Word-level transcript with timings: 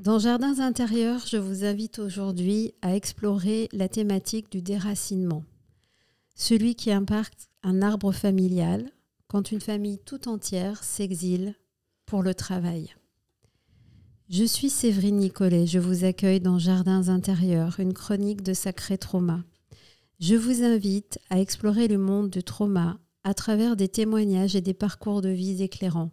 Dans 0.00 0.18
Jardins 0.18 0.60
intérieurs, 0.60 1.26
je 1.26 1.36
vous 1.36 1.66
invite 1.66 1.98
aujourd'hui 1.98 2.72
à 2.80 2.96
explorer 2.96 3.68
la 3.74 3.86
thématique 3.86 4.50
du 4.50 4.62
déracinement, 4.62 5.44
celui 6.34 6.74
qui 6.74 6.90
impacte 6.90 7.50
un 7.62 7.82
arbre 7.82 8.10
familial 8.10 8.90
quand 9.28 9.52
une 9.52 9.60
famille 9.60 9.98
tout 9.98 10.26
entière 10.26 10.82
s'exile 10.84 11.54
pour 12.06 12.22
le 12.22 12.32
travail. 12.32 12.94
Je 14.30 14.44
suis 14.44 14.70
Séverine 14.70 15.18
Nicolet, 15.18 15.66
je 15.66 15.78
vous 15.78 16.06
accueille 16.06 16.40
dans 16.40 16.58
Jardins 16.58 17.10
intérieurs, 17.10 17.78
une 17.78 17.92
chronique 17.92 18.42
de 18.42 18.54
sacré 18.54 18.96
trauma. 18.96 19.44
Je 20.18 20.34
vous 20.34 20.62
invite 20.62 21.18
à 21.28 21.38
explorer 21.40 21.88
le 21.88 21.98
monde 21.98 22.30
du 22.30 22.42
trauma 22.42 22.98
à 23.22 23.34
travers 23.34 23.76
des 23.76 23.88
témoignages 23.88 24.56
et 24.56 24.62
des 24.62 24.72
parcours 24.72 25.20
de 25.20 25.28
vie 25.28 25.62
éclairants. 25.62 26.10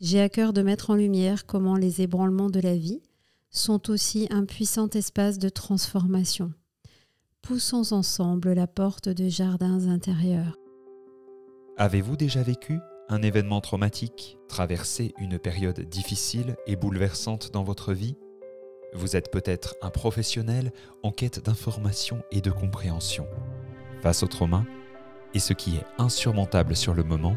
J'ai 0.00 0.20
à 0.20 0.28
cœur 0.28 0.52
de 0.52 0.62
mettre 0.62 0.90
en 0.90 0.94
lumière 0.94 1.44
comment 1.44 1.76
les 1.76 2.02
ébranlements 2.02 2.50
de 2.50 2.60
la 2.60 2.76
vie 2.76 3.02
sont 3.50 3.90
aussi 3.90 4.28
un 4.30 4.44
puissant 4.44 4.88
espace 4.90 5.38
de 5.38 5.48
transformation. 5.48 6.52
Poussons 7.42 7.92
ensemble 7.92 8.52
la 8.52 8.68
porte 8.68 9.08
de 9.08 9.28
jardins 9.28 9.88
intérieurs. 9.88 10.56
Avez-vous 11.76 12.16
déjà 12.16 12.44
vécu 12.44 12.78
un 13.08 13.22
événement 13.22 13.60
traumatique, 13.60 14.38
traversé 14.48 15.14
une 15.18 15.38
période 15.38 15.80
difficile 15.80 16.54
et 16.68 16.76
bouleversante 16.76 17.50
dans 17.52 17.64
votre 17.64 17.92
vie? 17.92 18.16
Vous 18.94 19.16
êtes 19.16 19.32
peut-être 19.32 19.74
un 19.82 19.90
professionnel 19.90 20.72
en 21.02 21.10
quête 21.10 21.44
d'information 21.44 22.22
et 22.30 22.40
de 22.40 22.52
compréhension. 22.52 23.26
Face 24.00 24.22
au 24.22 24.28
trauma, 24.28 24.64
et 25.34 25.40
ce 25.40 25.54
qui 25.54 25.76
est 25.76 25.84
insurmontable 25.98 26.76
sur 26.76 26.94
le 26.94 27.02
moment, 27.02 27.36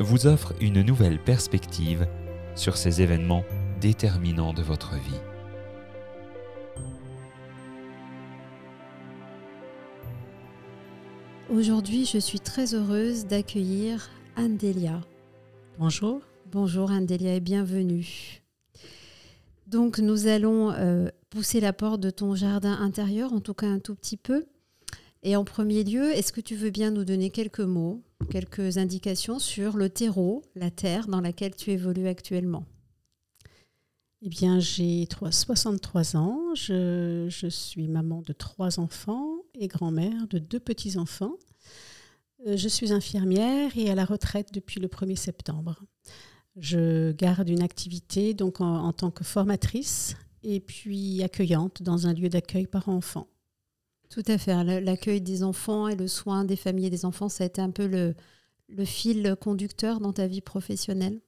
vous 0.00 0.26
offre 0.26 0.54
une 0.60 0.82
nouvelle 0.82 1.18
perspective 1.18 2.06
sur 2.56 2.76
ces 2.76 3.00
événements 3.00 3.44
déterminants 3.80 4.52
de 4.52 4.62
votre 4.62 4.94
vie. 4.94 5.20
Aujourd'hui, 11.50 12.06
je 12.06 12.18
suis 12.18 12.40
très 12.40 12.74
heureuse 12.74 13.26
d'accueillir 13.26 14.10
Anne 14.36 14.56
Delia. 14.56 15.00
Bonjour. 15.78 16.20
Bonjour 16.50 16.90
Anne 16.90 17.06
Delia 17.06 17.34
et 17.34 17.40
bienvenue. 17.40 18.42
Donc 19.68 19.98
nous 19.98 20.26
allons 20.26 20.72
euh, 20.72 21.08
pousser 21.30 21.60
la 21.60 21.72
porte 21.72 22.00
de 22.00 22.10
ton 22.10 22.34
jardin 22.34 22.72
intérieur, 22.80 23.32
en 23.32 23.40
tout 23.40 23.54
cas 23.54 23.66
un 23.66 23.78
tout 23.78 23.94
petit 23.94 24.16
peu. 24.16 24.44
Et 25.22 25.36
en 25.36 25.44
premier 25.44 25.84
lieu, 25.84 26.12
est-ce 26.12 26.32
que 26.32 26.40
tu 26.40 26.54
veux 26.54 26.70
bien 26.70 26.90
nous 26.90 27.04
donner 27.04 27.30
quelques 27.30 27.60
mots 27.60 28.02
quelques 28.30 28.78
indications 28.78 29.38
sur 29.38 29.76
le 29.76 29.88
terreau, 29.90 30.42
la 30.54 30.70
terre 30.70 31.06
dans 31.08 31.20
laquelle 31.20 31.54
tu 31.54 31.70
évolues 31.70 32.08
actuellement 32.08 32.64
eh 34.26 34.30
bien, 34.30 34.58
j'ai 34.58 35.06
63 35.30 36.16
ans, 36.16 36.54
je, 36.54 37.28
suis 37.50 37.88
maman 37.88 38.22
de 38.22 38.32
trois 38.32 38.80
enfants 38.80 39.36
et 39.52 39.68
grand-mère 39.68 40.26
de 40.28 40.38
deux 40.38 40.60
petits-enfants. 40.60 41.34
Euh, 42.46 42.56
je 42.56 42.68
suis 42.68 42.90
infirmière 42.90 43.76
et 43.76 43.90
à 43.90 43.94
la 43.94 44.06
retraite 44.06 44.48
depuis 44.54 44.80
le 44.80 44.88
1er 44.88 45.16
septembre. 45.16 45.84
Je 46.56 47.12
garde 47.12 47.50
une 47.50 47.60
activité 47.60 48.32
donc 48.32 48.62
en, 48.62 48.86
en 48.86 48.94
tant 48.94 49.10
que 49.10 49.24
formatrice 49.24 50.16
et 50.42 50.58
puis 50.58 51.22
accueillante 51.22 51.82
dans 51.82 52.06
un 52.06 52.14
lieu 52.14 52.30
d'accueil 52.30 52.66
par 52.66 52.88
enfants. 52.88 53.28
Tout 54.10 54.22
à 54.26 54.38
fait. 54.38 54.80
L'accueil 54.80 55.20
des 55.20 55.42
enfants 55.42 55.88
et 55.88 55.96
le 55.96 56.06
soin 56.06 56.44
des 56.44 56.56
familles 56.56 56.86
et 56.86 56.90
des 56.90 57.04
enfants, 57.04 57.28
ça 57.28 57.44
a 57.44 57.46
été 57.46 57.60
un 57.60 57.70
peu 57.70 57.86
le, 57.86 58.14
fil 58.84 59.36
conducteur 59.40 60.00
dans 60.00 60.12
ta 60.12 60.26
vie 60.26 60.40
professionnelle? 60.40 61.20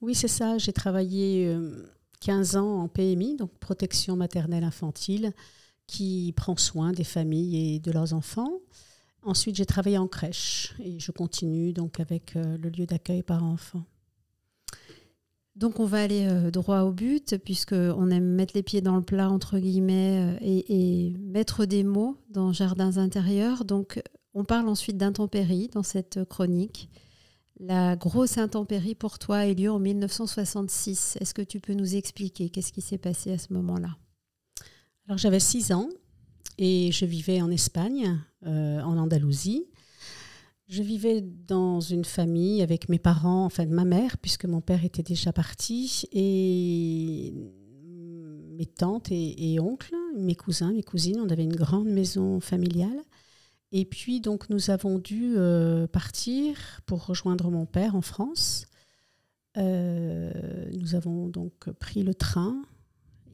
Oui, 0.00 0.14
c'est 0.14 0.28
ça. 0.28 0.58
J'ai 0.58 0.72
travaillé 0.72 1.56
15 2.20 2.56
euh, 2.56 2.60
ans 2.60 2.82
en 2.82 2.88
PMI, 2.88 3.36
donc 3.36 3.52
protection 3.58 4.16
maternelle 4.16 4.64
infantile, 4.64 5.32
qui 5.86 6.32
prend 6.36 6.56
soin 6.56 6.92
des 6.92 7.04
familles 7.04 7.74
et 7.74 7.78
de 7.80 7.90
leurs 7.90 8.12
enfants. 8.12 8.60
Ensuite, 9.22 9.56
j'ai 9.56 9.66
travaillé 9.66 9.98
en 9.98 10.06
crèche 10.06 10.74
et 10.78 10.98
je 11.00 11.10
continue 11.12 11.72
donc 11.72 12.00
avec 12.00 12.36
euh, 12.36 12.56
le 12.58 12.68
lieu 12.68 12.86
d'accueil 12.86 13.22
par 13.22 13.42
enfants. 13.42 13.84
Donc 15.58 15.80
on 15.80 15.86
va 15.86 16.00
aller 16.00 16.28
euh, 16.28 16.52
droit 16.52 16.82
au 16.82 16.92
but, 16.92 17.36
puisqu'on 17.38 18.10
aime 18.10 18.24
mettre 18.24 18.52
les 18.54 18.62
pieds 18.62 18.80
dans 18.80 18.94
le 18.94 19.02
plat, 19.02 19.28
entre 19.28 19.58
guillemets, 19.58 20.36
euh, 20.36 20.38
et, 20.40 21.12
mettre 21.18 21.64
des 21.64 21.82
mots 21.82 22.16
dans 22.30 22.52
Jardins 22.52 22.96
intérieurs. 22.96 23.64
Donc 23.64 24.00
on 24.34 24.44
parle 24.44 24.68
ensuite 24.68 24.96
d'intempéries 24.96 25.68
dans 25.72 25.82
cette 25.82 26.24
chronique. 26.24 26.88
La 27.58 27.96
grosse 27.96 28.38
intempérie 28.38 28.94
pour 28.94 29.18
toi 29.18 29.38
a 29.38 29.48
eu 29.48 29.54
lieu 29.54 29.70
en 29.70 29.80
1966. 29.80 31.18
Est-ce 31.20 31.34
que 31.34 31.42
tu 31.42 31.58
peux 31.58 31.74
nous 31.74 31.96
expliquer 31.96 32.50
qu'est-ce 32.50 32.72
qui 32.72 32.80
s'est 32.80 32.96
passé 32.96 33.32
à 33.32 33.38
ce 33.38 33.52
moment-là? 33.52 33.96
Alors 35.08 35.18
j'avais 35.18 35.40
6 35.40 35.72
ans 35.72 35.88
et 36.58 36.92
je 36.92 37.04
vivais 37.04 37.42
en 37.42 37.50
Espagne, 37.50 38.16
euh, 38.46 38.80
en 38.82 38.96
Andalousie. 38.96 39.66
Je 40.68 40.82
vivais 40.82 41.22
dans 41.22 41.80
une 41.80 42.04
famille 42.04 42.60
avec 42.60 42.90
mes 42.90 42.98
parents, 42.98 43.46
enfin 43.46 43.64
ma 43.64 43.86
mère, 43.86 44.18
puisque 44.18 44.44
mon 44.44 44.60
père 44.60 44.84
était 44.84 45.02
déjà 45.02 45.32
parti, 45.32 46.06
et 46.12 47.32
mes 48.58 48.66
tantes 48.66 49.08
et, 49.10 49.58
oncles, 49.60 49.94
mes 50.18 50.34
cousins, 50.34 50.72
mes 50.72 50.82
cousines. 50.82 51.20
On 51.20 51.30
avait 51.30 51.44
une 51.44 51.56
grande 51.56 51.88
maison 51.88 52.40
familiale. 52.40 53.00
Et 53.72 53.86
puis, 53.86 54.20
donc, 54.20 54.50
nous 54.50 54.70
avons 54.70 54.98
dû 54.98 55.34
euh, 55.36 55.86
partir 55.86 56.56
pour 56.84 57.06
rejoindre 57.06 57.50
mon 57.50 57.64
père 57.64 57.94
en 57.94 58.02
France. 58.02 58.66
Euh, 59.56 60.30
nous 60.74 60.94
avons 60.94 61.28
donc 61.28 61.70
pris 61.78 62.02
le 62.02 62.14
train 62.14 62.62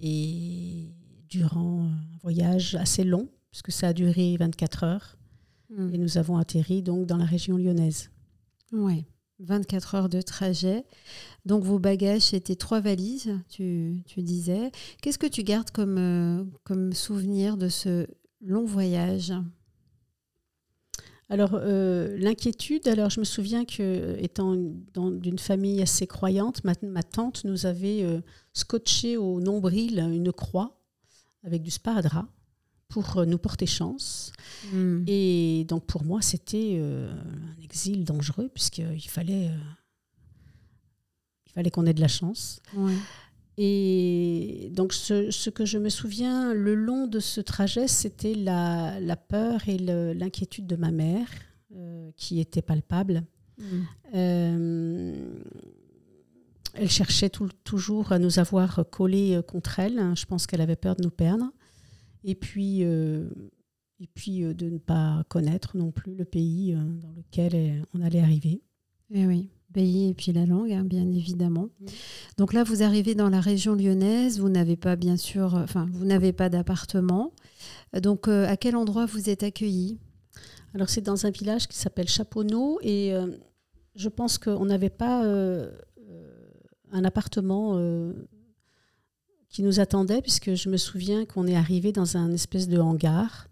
et 0.00 0.94
durant 1.28 1.86
un 1.86 2.18
voyage 2.22 2.76
assez 2.76 3.02
long, 3.02 3.28
puisque 3.50 3.72
ça 3.72 3.88
a 3.88 3.92
duré 3.92 4.36
24 4.36 4.84
heures, 4.84 5.16
et 5.70 5.98
nous 5.98 6.18
avons 6.18 6.36
atterri 6.36 6.82
donc 6.82 7.06
dans 7.06 7.16
la 7.16 7.24
région 7.24 7.56
lyonnaise. 7.56 8.10
Oui, 8.72 9.04
24 9.40 9.94
heures 9.94 10.08
de 10.08 10.20
trajet. 10.20 10.84
Donc 11.44 11.64
vos 11.64 11.78
bagages, 11.78 12.22
c'était 12.22 12.56
trois 12.56 12.80
valises, 12.80 13.38
tu, 13.48 14.02
tu 14.06 14.22
disais. 14.22 14.70
Qu'est-ce 15.02 15.18
que 15.18 15.26
tu 15.26 15.42
gardes 15.42 15.70
comme, 15.70 15.98
euh, 15.98 16.44
comme 16.64 16.92
souvenir 16.92 17.56
de 17.56 17.68
ce 17.68 18.06
long 18.40 18.64
voyage? 18.64 19.32
Alors, 21.30 21.52
euh, 21.54 22.16
l'inquiétude, 22.18 22.86
alors 22.86 23.08
je 23.10 23.18
me 23.18 23.24
souviens 23.24 23.64
que, 23.64 24.16
étant 24.20 24.56
dans 24.92 25.10
d'une 25.10 25.38
famille 25.38 25.80
assez 25.80 26.06
croyante, 26.06 26.62
ma, 26.64 26.74
ma 26.82 27.02
tante 27.02 27.44
nous 27.44 27.66
avait 27.66 28.02
euh, 28.02 28.20
scotché 28.52 29.16
au 29.16 29.40
nombril 29.40 29.98
une 29.98 30.32
croix 30.32 30.78
avec 31.42 31.62
du 31.62 31.70
sparadrap 31.70 32.26
pour 32.88 33.18
euh, 33.18 33.24
nous 33.24 33.38
porter 33.38 33.66
chance. 33.66 34.32
Hmm. 34.72 35.02
Et 35.06 35.64
donc 35.68 35.86
pour 35.86 36.04
moi, 36.04 36.22
c'était 36.22 36.76
euh, 36.78 37.12
un 37.12 37.62
exil 37.62 38.04
dangereux 38.04 38.48
puisqu'il 38.52 39.08
fallait, 39.08 39.48
euh, 39.48 39.58
il 41.46 41.52
fallait 41.52 41.70
qu'on 41.70 41.86
ait 41.86 41.94
de 41.94 42.00
la 42.00 42.08
chance. 42.08 42.60
Et 43.56 44.70
donc 44.72 44.92
ce, 44.92 45.50
que 45.50 45.64
je 45.64 45.78
me 45.78 45.88
souviens 45.88 46.52
le 46.54 46.74
long 46.74 47.06
de 47.06 47.20
ce 47.20 47.40
trajet, 47.40 47.86
c'était 47.86 48.34
la, 48.34 48.98
la, 49.00 49.16
peur 49.16 49.68
et 49.68 49.78
l'inquiétude 49.78 50.66
de 50.66 50.76
ma 50.76 50.90
mère 50.90 51.28
qui 52.16 52.40
était 52.40 52.62
palpable. 52.62 53.24
Hmm. 53.56 53.84
elle 56.74 56.90
cherchait 56.90 57.30
toujours 57.62 58.10
à 58.10 58.18
nous 58.18 58.40
avoir 58.40 58.84
collés 58.90 59.40
contre 59.46 59.78
elle. 59.78 60.14
Je 60.16 60.24
pense 60.26 60.48
qu'elle 60.48 60.60
avait 60.60 60.74
peur 60.74 60.96
de 60.96 61.04
nous 61.04 61.10
perdre 61.10 61.52
et 62.24 62.34
puis, 62.34 62.82
euh, 62.82 63.28
et 64.00 64.08
puis 64.14 64.42
euh, 64.42 64.54
de 64.54 64.68
ne 64.68 64.78
pas 64.78 65.24
connaître 65.28 65.76
non 65.76 65.92
plus 65.92 66.14
le 66.14 66.24
pays 66.24 66.72
euh, 66.72 66.78
dans 66.78 67.12
lequel 67.12 67.84
on 67.94 68.00
allait 68.00 68.20
arriver. 68.20 68.62
Et 69.10 69.20
eh 69.20 69.26
oui, 69.26 69.50
pays 69.72 70.08
et 70.08 70.14
puis 70.14 70.32
la 70.32 70.46
langue, 70.46 70.72
hein, 70.72 70.82
bien 70.82 71.06
évidemment. 71.12 71.68
Donc 72.38 72.54
là, 72.54 72.64
vous 72.64 72.82
arrivez 72.82 73.14
dans 73.14 73.28
la 73.28 73.40
région 73.40 73.74
lyonnaise, 73.74 74.40
vous 74.40 74.48
n'avez 74.48 74.76
pas 74.76 74.96
bien 74.96 75.18
sûr, 75.18 75.54
enfin, 75.54 75.86
vous 75.92 76.06
n'avez 76.06 76.32
pas 76.32 76.48
d'appartement. 76.48 77.32
Donc, 78.00 78.26
à 78.26 78.56
quel 78.56 78.76
endroit 78.76 79.06
vous 79.06 79.28
êtes 79.28 79.42
accueilli 79.42 79.98
Alors, 80.74 80.88
c'est 80.88 81.02
dans 81.02 81.26
un 81.26 81.30
village 81.30 81.68
qui 81.68 81.76
s'appelle 81.76 82.08
Chaponneau 82.08 82.80
et 82.82 83.12
je 83.94 84.08
pense 84.08 84.38
qu'on 84.38 84.64
n'avait 84.64 84.90
pas 84.90 85.22
un 86.90 87.04
appartement 87.04 87.78
qui 89.54 89.62
nous 89.62 89.78
attendait, 89.78 90.20
puisque 90.20 90.54
je 90.54 90.68
me 90.68 90.76
souviens 90.76 91.24
qu'on 91.26 91.46
est 91.46 91.54
arrivé 91.54 91.92
dans 91.92 92.16
un 92.16 92.32
espèce 92.32 92.66
de 92.66 92.80
hangar 92.80 93.46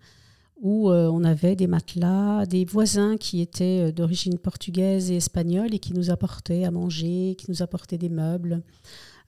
où 0.60 0.90
euh, 0.90 1.08
on 1.08 1.22
avait 1.22 1.54
des 1.54 1.68
matelas, 1.68 2.44
des 2.44 2.64
voisins 2.64 3.16
qui 3.16 3.40
étaient 3.40 3.88
euh, 3.88 3.92
d'origine 3.92 4.36
portugaise 4.36 5.12
et 5.12 5.16
espagnole 5.16 5.72
et 5.72 5.78
qui 5.78 5.94
nous 5.94 6.10
apportaient 6.10 6.64
à 6.64 6.72
manger, 6.72 7.36
qui 7.38 7.48
nous 7.48 7.62
apportaient 7.62 7.98
des 7.98 8.08
meubles 8.08 8.64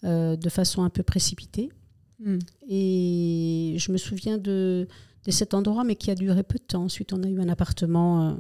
euh, 0.03 0.35
de 0.35 0.49
façon 0.49 0.83
un 0.83 0.91
peu 0.91 1.05
précipitée. 1.05 1.71
Hmm. 2.19 2.39
Et 2.69 3.77
je 3.79 3.93
me 3.93 3.97
souviens 3.97 4.37
de, 4.37 4.89
de 5.25 5.31
cet 5.31 5.55
endroit, 5.55 5.85
mais 5.85 5.95
qui 5.95 6.11
a 6.11 6.17
duré 6.17 6.43
peu 6.43 6.59
de 6.59 6.65
temps. 6.65 6.83
Ensuite, 6.83 7.13
on 7.13 7.23
a 7.23 7.29
eu 7.29 7.41
un 7.41 7.49
appartement 7.49 8.31
euh, 8.31 8.35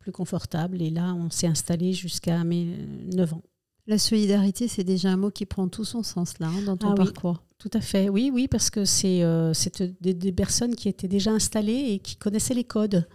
plus 0.00 0.12
confortable 0.12 0.82
et 0.82 0.90
là, 0.90 1.14
on 1.14 1.30
s'est 1.30 1.46
installé 1.46 1.94
jusqu'à 1.94 2.44
mes 2.44 2.76
9 3.14 3.32
ans. 3.32 3.42
La 3.90 3.98
solidarité, 3.98 4.68
c'est 4.68 4.84
déjà 4.84 5.10
un 5.10 5.16
mot 5.16 5.32
qui 5.32 5.46
prend 5.46 5.66
tout 5.66 5.84
son 5.84 6.04
sens 6.04 6.38
là 6.38 6.46
hein, 6.46 6.62
dans 6.64 6.76
ton 6.76 6.90
Ah 6.90 6.94
oui. 6.96 7.04
parcours. 7.04 7.42
Tout 7.58 7.70
à 7.72 7.80
fait, 7.80 8.08
oui, 8.08 8.30
oui, 8.32 8.46
parce 8.46 8.70
que 8.70 8.84
c'est 8.84 9.24
euh, 9.24 9.52
c'est 9.52 9.82
des, 10.00 10.14
des 10.14 10.32
personnes 10.32 10.76
qui 10.76 10.88
étaient 10.88 11.08
déjà 11.08 11.32
installées 11.32 11.86
et 11.88 11.98
qui 11.98 12.14
connaissaient 12.14 12.54
les 12.54 12.64
codes. 12.64 13.08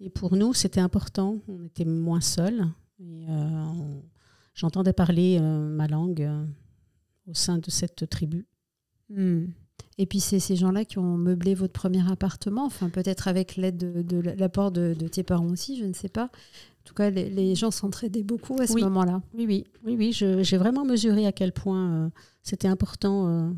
Et 0.00 0.10
pour 0.10 0.34
nous, 0.34 0.52
c'était 0.52 0.80
important. 0.80 1.38
On 1.46 1.64
était 1.64 1.84
moins 1.84 2.20
seuls. 2.20 2.66
Euh, 3.00 4.00
J'entendais 4.54 4.92
parler 4.92 5.38
euh, 5.40 5.68
ma 5.68 5.86
langue 5.86 6.22
euh, 6.22 6.44
au 7.28 7.34
sein 7.34 7.58
de 7.58 7.70
cette 7.70 8.08
tribu. 8.10 8.46
Hmm. 9.10 9.44
Et 9.98 10.06
puis 10.06 10.18
c'est 10.20 10.40
ces 10.40 10.56
gens-là 10.56 10.84
qui 10.84 10.98
ont 10.98 11.16
meublé 11.16 11.54
votre 11.54 11.72
premier 11.72 12.02
appartement, 12.10 12.64
enfin 12.66 12.88
peut-être 12.90 13.28
avec 13.28 13.56
l'aide 13.56 13.76
de, 13.76 14.02
de 14.02 14.18
l'apport 14.18 14.70
de, 14.72 14.94
de 14.98 15.08
tes 15.08 15.22
parents 15.22 15.48
aussi, 15.48 15.78
je 15.78 15.84
ne 15.84 15.92
sais 15.92 16.08
pas. 16.08 16.30
En 16.86 16.88
tout 16.88 16.94
cas, 16.94 17.10
les, 17.10 17.28
les 17.28 17.56
gens 17.56 17.72
s'entraidaient 17.72 18.22
beaucoup 18.22 18.56
à 18.60 18.66
ce 18.68 18.72
Oui. 18.74 18.82
moment-là. 18.84 19.20
Oui, 19.34 19.44
oui, 19.48 19.64
oui, 19.84 19.96
oui. 19.98 20.12
J'ai 20.12 20.56
vraiment 20.56 20.84
mesuré 20.84 21.26
à 21.26 21.32
quel 21.32 21.50
point 21.52 21.90
euh, 22.06 22.08
c'était 22.44 22.68
important 22.68 23.28
euh, 23.28 23.50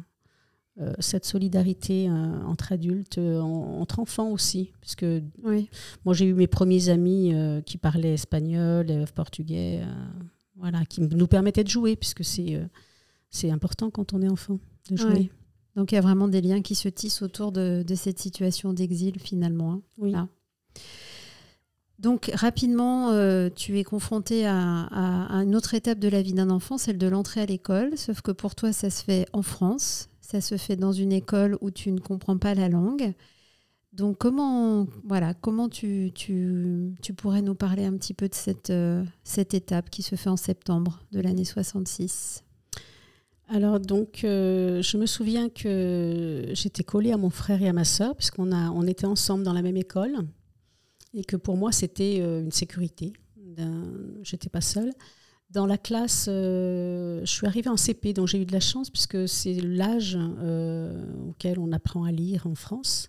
euh, 0.81 0.93
cette 0.99 1.27
solidarité 1.27 2.09
entre 2.11 2.73
adultes, 2.73 3.19
en- 3.19 3.81
entre 3.81 3.99
enfants 3.99 4.31
aussi, 4.31 4.73
puisque 4.81 5.05
Oui. 5.45 5.69
Moi, 6.07 6.15
j'ai 6.15 6.25
eu 6.25 6.33
mes 6.33 6.47
premiers 6.47 6.89
amis 6.89 7.35
qui 7.67 7.77
parlaient 7.77 8.15
espagnol, 8.15 8.87
portugais, 9.15 9.83
voilà, 10.57 10.87
qui 10.87 11.03
nous 11.03 11.27
permettaient 11.27 11.65
de 11.65 11.69
jouer, 11.69 11.97
puisque 11.97 12.25
c'est 12.25 12.59
c'est 13.29 13.51
important 13.51 13.91
quand 13.91 14.15
on 14.15 14.23
est 14.23 14.31
enfant 14.31 14.59
de 14.91 14.97
jouer. 14.97 15.31
Donc 15.77 15.93
il 15.93 15.97
y 15.97 15.99
a 15.99 16.01
vraiment 16.01 16.29
des 16.29 16.41
liens 16.41 16.63
qui 16.63 16.75
se 16.75 16.89
tissent 16.89 17.21
autour 17.21 17.53
de, 17.53 17.85
de 17.87 17.95
cette 17.95 18.19
situation 18.19 18.73
d'exil 18.73 19.19
finalement. 19.21 19.73
hein. 19.75 19.83
Oui. 19.99 20.15
Donc 21.99 22.31
rapidement, 22.33 23.11
euh, 23.11 23.49
tu 23.55 23.79
es 23.79 23.85
confronté 23.85 24.47
à, 24.47 24.89
une 25.43 25.57
autre 25.57 25.75
étape 25.75 25.99
de 25.99 26.09
la 26.09 26.23
vie 26.23 26.33
d'un 26.33 26.51
enfant, 26.51 26.79
celle 26.79 26.99
de 26.99 27.09
l'entrée 27.09 27.41
à 27.41 27.47
l'école, 27.47 27.97
sauf 27.99 28.21
que 28.21 28.31
pour 28.31 28.55
toi, 28.55 28.73
ça 28.73 28.89
se 28.89 29.03
fait 29.03 29.27
en 29.33 29.43
France, 29.43 30.09
ça 30.21 30.41
se 30.41 30.57
fait 30.57 30.77
dans 30.77 30.93
une 30.93 31.13
école 31.13 31.59
où 31.61 31.71
tu 31.73 31.91
ne 31.91 31.99
comprends 31.99 32.39
pas 32.39 32.55
la 32.55 32.69
langue. 32.69 33.15
Donc 33.93 34.19
comment, 34.19 34.87
voilà, 35.03 35.35
comment 35.35 35.69
tu, 35.69 36.13
pourrais 37.17 37.43
nous 37.43 37.57
parler 37.57 37.85
un 37.85 37.97
petit 37.97 38.15
peu 38.15 38.29
de 38.29 38.35
cette, 38.35 38.71
euh, 38.71 39.03
cette 39.25 39.55
étape 39.55 39.91
qui 39.91 40.03
se 40.03 40.15
fait 40.15 40.31
en 40.31 40.37
septembre 40.37 41.01
de 41.11 41.21
l'année 41.21 41.45
66 41.45 42.45
Alors, 43.49 43.81
donc, 43.81 44.23
euh, 44.23 44.83
je 44.83 44.99
me 44.99 45.07
souviens 45.07 45.49
que 45.49 46.45
j'étais 46.53 46.85
collée 46.85 47.11
à 47.11 47.17
mon 47.17 47.31
frère 47.31 47.61
et 47.61 47.69
à 47.69 47.73
ma 47.73 47.85
sœur, 47.85 48.15
puisqu'on 48.15 48.53
on 48.53 48.87
était 48.87 49.07
ensemble 49.07 49.43
dans 49.43 49.55
la 49.55 49.63
même 49.63 49.77
école, 49.77 50.19
et 51.15 51.25
que 51.25 51.37
pour 51.37 51.57
moi, 51.57 51.73
c'était 51.73 52.19
euh, 52.21 52.41
une 52.43 52.53
sécurité. 52.53 53.13
Je 53.57 54.35
n'étais 54.35 54.49
pas 54.51 54.61
seule. 54.61 54.93
Dans 55.51 55.65
la 55.65 55.79
classe, 55.79 56.27
euh, 56.29 57.21
je 57.25 57.31
suis 57.33 57.47
arrivée 57.47 57.71
en 57.71 57.79
CP, 57.79 58.13
donc 58.13 58.29
j'ai 58.29 58.41
eu 58.41 58.45
de 58.45 58.53
la 58.53 58.61
chance, 58.61 58.91
puisque 58.91 59.27
c'est 59.27 59.55
l'âge 59.55 60.19
euh, 60.21 61.03
auquel 61.27 61.59
on 61.59 61.73
apprend 61.73 62.05
à 62.05 62.13
lire 62.13 62.47
en 62.47 62.55
France. 62.55 63.09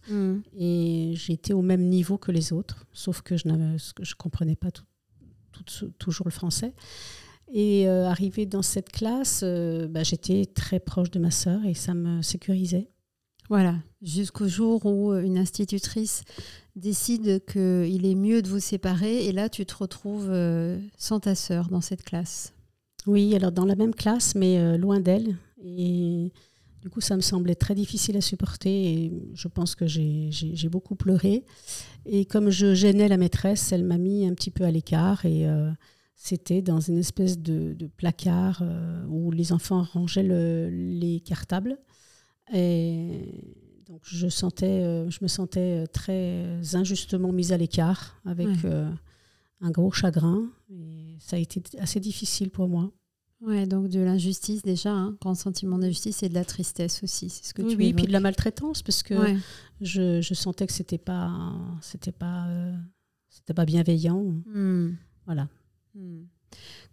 Et 0.57 1.11
j'étais 1.15 1.51
au 1.53 1.61
même 1.61 1.83
niveau 1.89 2.17
que 2.17 2.31
les 2.31 2.53
autres, 2.53 2.85
sauf 2.93 3.21
que 3.21 3.35
je 3.35 3.47
ne 3.49 4.13
comprenais 4.17 4.55
pas 4.55 4.71
tout- 4.71 4.85
tout- 5.65 5.91
toujours 5.99 6.27
le 6.27 6.31
français. 6.31 6.73
Et 7.51 7.89
euh, 7.89 8.05
arrivée 8.07 8.45
dans 8.45 8.61
cette 8.61 8.89
classe, 8.91 9.43
bah, 9.89 10.03
j'étais 10.03 10.45
très 10.45 10.79
proche 10.79 11.11
de 11.11 11.19
ma 11.19 11.31
sœur 11.31 11.65
et 11.65 11.73
ça 11.73 11.93
me 11.93 12.21
sécurisait. 12.21 12.87
Voilà, 13.49 13.77
jusqu'au 14.03 14.47
jour 14.47 14.85
où 14.85 15.11
euh, 15.11 15.23
une 15.23 15.39
institutrice 15.39 16.23
décide 16.75 17.43
qu'il 17.45 18.05
est 18.05 18.15
mieux 18.15 18.43
de 18.43 18.47
vous 18.47 18.59
séparer 18.59 19.25
et 19.25 19.31
là 19.31 19.49
tu 19.49 19.65
te 19.65 19.75
retrouves 19.75 20.29
euh, 20.29 20.79
sans 20.99 21.19
ta 21.19 21.33
sœur 21.33 21.67
dans 21.69 21.81
cette 21.81 22.03
classe. 22.03 22.53
Oui, 23.07 23.35
alors 23.35 23.51
dans 23.51 23.65
la 23.65 23.75
même 23.75 23.95
classe, 23.95 24.35
mais 24.35 24.59
euh, 24.59 24.77
loin 24.77 24.99
d'elle. 24.99 25.35
Et 25.63 26.31
du 26.83 26.91
coup, 26.91 27.01
ça 27.01 27.15
me 27.15 27.21
semblait 27.21 27.55
très 27.55 27.73
difficile 27.73 28.17
à 28.17 28.21
supporter 28.21 28.69
et 28.69 29.11
je 29.33 29.47
pense 29.47 29.73
que 29.73 29.87
j'ai 29.87 30.69
beaucoup 30.69 30.95
pleuré. 30.95 31.43
Et 32.05 32.25
comme 32.25 32.51
je 32.51 32.75
gênais 32.75 33.07
la 33.07 33.17
maîtresse, 33.17 33.71
elle 33.71 33.83
m'a 33.83 33.97
mis 33.97 34.27
un 34.27 34.33
petit 34.35 34.51
peu 34.51 34.63
à 34.63 34.71
l'écart 34.71 35.25
et 35.25 35.45
c'était 36.15 36.61
dans 36.61 36.79
une 36.79 36.97
espèce 36.99 37.37
de, 37.37 37.75
placard 37.97 38.63
où 39.09 39.31
les 39.31 39.51
enfants 39.51 39.83
rangeaient 39.91 40.23
le- 40.23 40.69
les 40.69 41.19
cartables. 41.19 41.77
Et 42.53 43.43
donc 43.87 44.01
je, 44.03 44.27
sentais, 44.27 44.65
euh, 44.83 45.09
je 45.09 45.19
me 45.21 45.27
sentais 45.27 45.85
très 45.87 46.59
injustement 46.75 47.31
mise 47.31 47.51
à 47.51 47.57
l'écart 47.57 48.19
avec 48.25 48.47
Ouais. 48.47 48.55
euh, 48.65 48.89
un 49.61 49.71
gros 49.71 49.91
chagrin. 49.91 50.49
Et 50.71 51.17
ça 51.19 51.35
a 51.35 51.39
été 51.39 51.61
assez 51.79 51.99
difficile 51.99 52.49
pour 52.49 52.67
moi. 52.67 52.91
Ouais, 53.41 53.65
donc 53.65 53.87
de 53.87 53.99
l'injustice 54.01 54.63
déjà, 54.63 54.91
hein, 54.91 55.15
grand 55.21 55.33
sentiment 55.33 55.77
d'injustice 55.79 56.23
et 56.23 56.29
de 56.29 56.33
la 56.33 56.43
tristesse 56.43 57.01
aussi, 57.03 57.29
c'est 57.29 57.45
ce 57.45 57.53
que 57.53 57.61
oui, 57.61 57.69
tu 57.69 57.77
oui, 57.77 57.93
puis 57.93 58.05
de 58.05 58.11
la 58.11 58.19
maltraitance, 58.19 58.81
parce 58.83 59.01
que 59.01 59.13
Ouais. 59.13 59.37
je, 59.79 60.19
je 60.21 60.33
sentais 60.33 60.67
que 60.67 60.73
c'était 60.73 60.97
pas, 60.97 61.31
c'était 61.81 62.11
pas, 62.11 62.47
euh, 62.49 62.75
c'était 63.29 63.53
pas 63.53 63.63
bienveillant. 63.63 64.21
Hmm. 64.53 64.89
Voilà. 65.25 65.47
Hmm. 65.95 66.23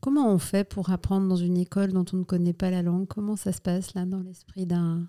Comment 0.01 0.33
on 0.33 0.39
fait 0.39 0.63
pour 0.63 0.91
apprendre 0.91 1.27
dans 1.27 1.35
une 1.35 1.57
école 1.57 1.93
dont 1.93 2.05
on 2.13 2.19
ne 2.19 2.23
connaît 2.25 2.53
pas 2.53 2.71
la 2.71 2.83
langue? 2.83 3.09
Comment 3.09 3.35
ça 3.35 3.51
se 3.53 3.61
passe 3.61 3.95
là 3.95 4.07
dans 4.07 4.21
l'esprit 4.21 4.67
d'un 4.67 5.09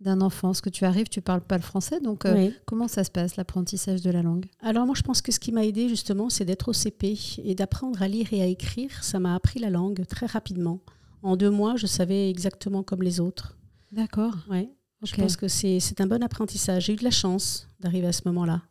d'un 0.00 0.20
enfant 0.20 0.48
Parce 0.48 0.60
que 0.60 0.68
tu 0.70 0.84
arrives, 0.84 1.08
tu 1.08 1.20
parles 1.20 1.40
pas 1.40 1.56
le 1.56 1.62
français, 1.62 2.00
donc 2.00 2.24
euh, 2.26 2.34
Oui. 2.34 2.54
comment 2.66 2.88
ça 2.88 3.02
se 3.04 3.10
passe 3.10 3.36
l'apprentissage 3.36 4.02
de 4.02 4.10
la 4.10 4.22
langue? 4.22 4.46
Alors 4.60 4.86
moi, 4.86 4.94
je 4.94 5.02
pense 5.02 5.22
que 5.22 5.32
ce 5.32 5.40
qui 5.40 5.52
m'a 5.52 5.64
aidé 5.64 5.88
justement, 5.88 6.28
c'est 6.28 6.44
d'être 6.44 6.68
au 6.68 6.72
CP 6.72 7.18
et 7.42 7.54
d'apprendre 7.54 8.02
à 8.02 8.08
lire 8.08 8.32
et 8.32 8.42
à 8.42 8.46
écrire. 8.46 9.02
Ça 9.02 9.18
m'a 9.18 9.34
appris 9.34 9.58
la 9.58 9.70
langue 9.70 10.04
très 10.06 10.26
rapidement. 10.26 10.80
En 11.22 11.36
deux 11.36 11.50
mois, 11.50 11.76
je 11.76 11.86
savais 11.86 12.28
exactement 12.30 12.82
comme 12.82 13.02
les 13.02 13.20
autres. 13.20 13.56
D'accord. 13.92 14.34
Ouais. 14.50 14.70
Je 15.02 15.14
pense 15.14 15.36
que 15.36 15.48
c'est 15.48 15.78
c'est 15.80 16.00
un 16.00 16.06
bon 16.06 16.22
apprentissage. 16.22 16.86
J'ai 16.86 16.94
eu 16.94 16.96
de 16.96 17.04
la 17.04 17.10
chance 17.10 17.68
d'arriver 17.80 18.06
à 18.08 18.12
ce 18.12 18.22
moment-là. 18.26 18.62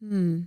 Hmm. 0.00 0.40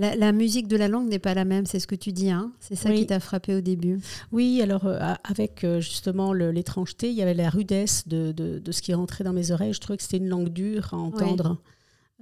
La, 0.00 0.16
la 0.16 0.32
musique 0.32 0.66
de 0.66 0.76
la 0.76 0.88
langue 0.88 1.08
n'est 1.10 1.18
pas 1.18 1.34
la 1.34 1.44
même, 1.44 1.66
c'est 1.66 1.78
ce 1.78 1.86
que 1.86 1.94
tu 1.94 2.10
dis. 2.12 2.30
Hein 2.30 2.52
c'est 2.58 2.74
ça 2.74 2.88
Oui. 2.88 3.00
qui 3.00 3.06
t'a 3.06 3.20
frappé 3.20 3.54
au 3.54 3.60
début. 3.60 4.00
Oui, 4.32 4.60
alors 4.62 4.86
euh, 4.86 4.98
avec 5.24 5.62
euh, 5.62 5.80
justement 5.80 6.32
l'étrangeté, 6.32 7.10
il 7.10 7.14
y 7.16 7.22
avait 7.22 7.34
la 7.34 7.50
rudesse 7.50 8.08
de, 8.08 8.32
de- 8.32 8.58
de 8.58 8.72
ce 8.72 8.80
qui 8.80 8.94
rentrait 8.94 9.24
dans 9.24 9.32
mes 9.34 9.50
oreilles. 9.50 9.74
Je 9.74 9.80
trouvais 9.80 9.98
que 9.98 10.02
c'était 10.02 10.16
une 10.16 10.28
langue 10.28 10.48
dure 10.48 10.94
à 10.94 10.96
entendre. 10.96 11.60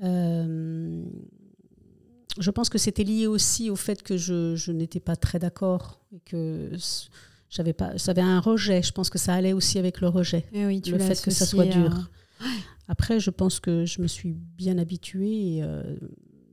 Euh, 0.03 1.05
je 2.39 2.51
pense 2.51 2.69
que 2.69 2.79
c'était 2.79 3.05
lié 3.05 3.27
aussi 3.27 3.71
au 3.71 3.77
fait 3.77 4.03
que 4.03 4.17
je, 4.17 4.55
je 4.57 4.73
n'étais 4.73 5.01
pas 5.01 5.17
très 5.17 5.39
d'accord 5.39 6.01
et 6.13 6.21
que 6.21 6.71
j'avais 7.51 7.73
pas, 7.73 7.97
j'avais 7.97 8.21
un 8.23 8.41
rejet. 8.41 8.83
Je 8.83 8.93
pense 8.93 9.11
que 9.11 9.19
ça 9.19 9.35
allait 9.35 9.53
aussi 9.53 9.79
avec 9.79 10.01
le 10.01 10.09
rejet. 10.09 10.45
Eh 10.53 10.67
oui, 10.67 10.81
tu 10.81 10.93
Le 10.93 10.99
fait 10.99 11.21
que 11.21 11.31
ça 11.31 11.47
soit 11.47 11.65
à- 11.65 11.67
dur. 11.67 12.11
Après, 12.91 13.21
je 13.21 13.31
pense 13.31 13.61
que 13.61 13.85
je 13.85 14.01
me 14.01 14.07
suis 14.07 14.33
bien 14.33 14.79
habituée. 14.79 15.57
Et, 15.57 15.63
euh, 15.63 15.83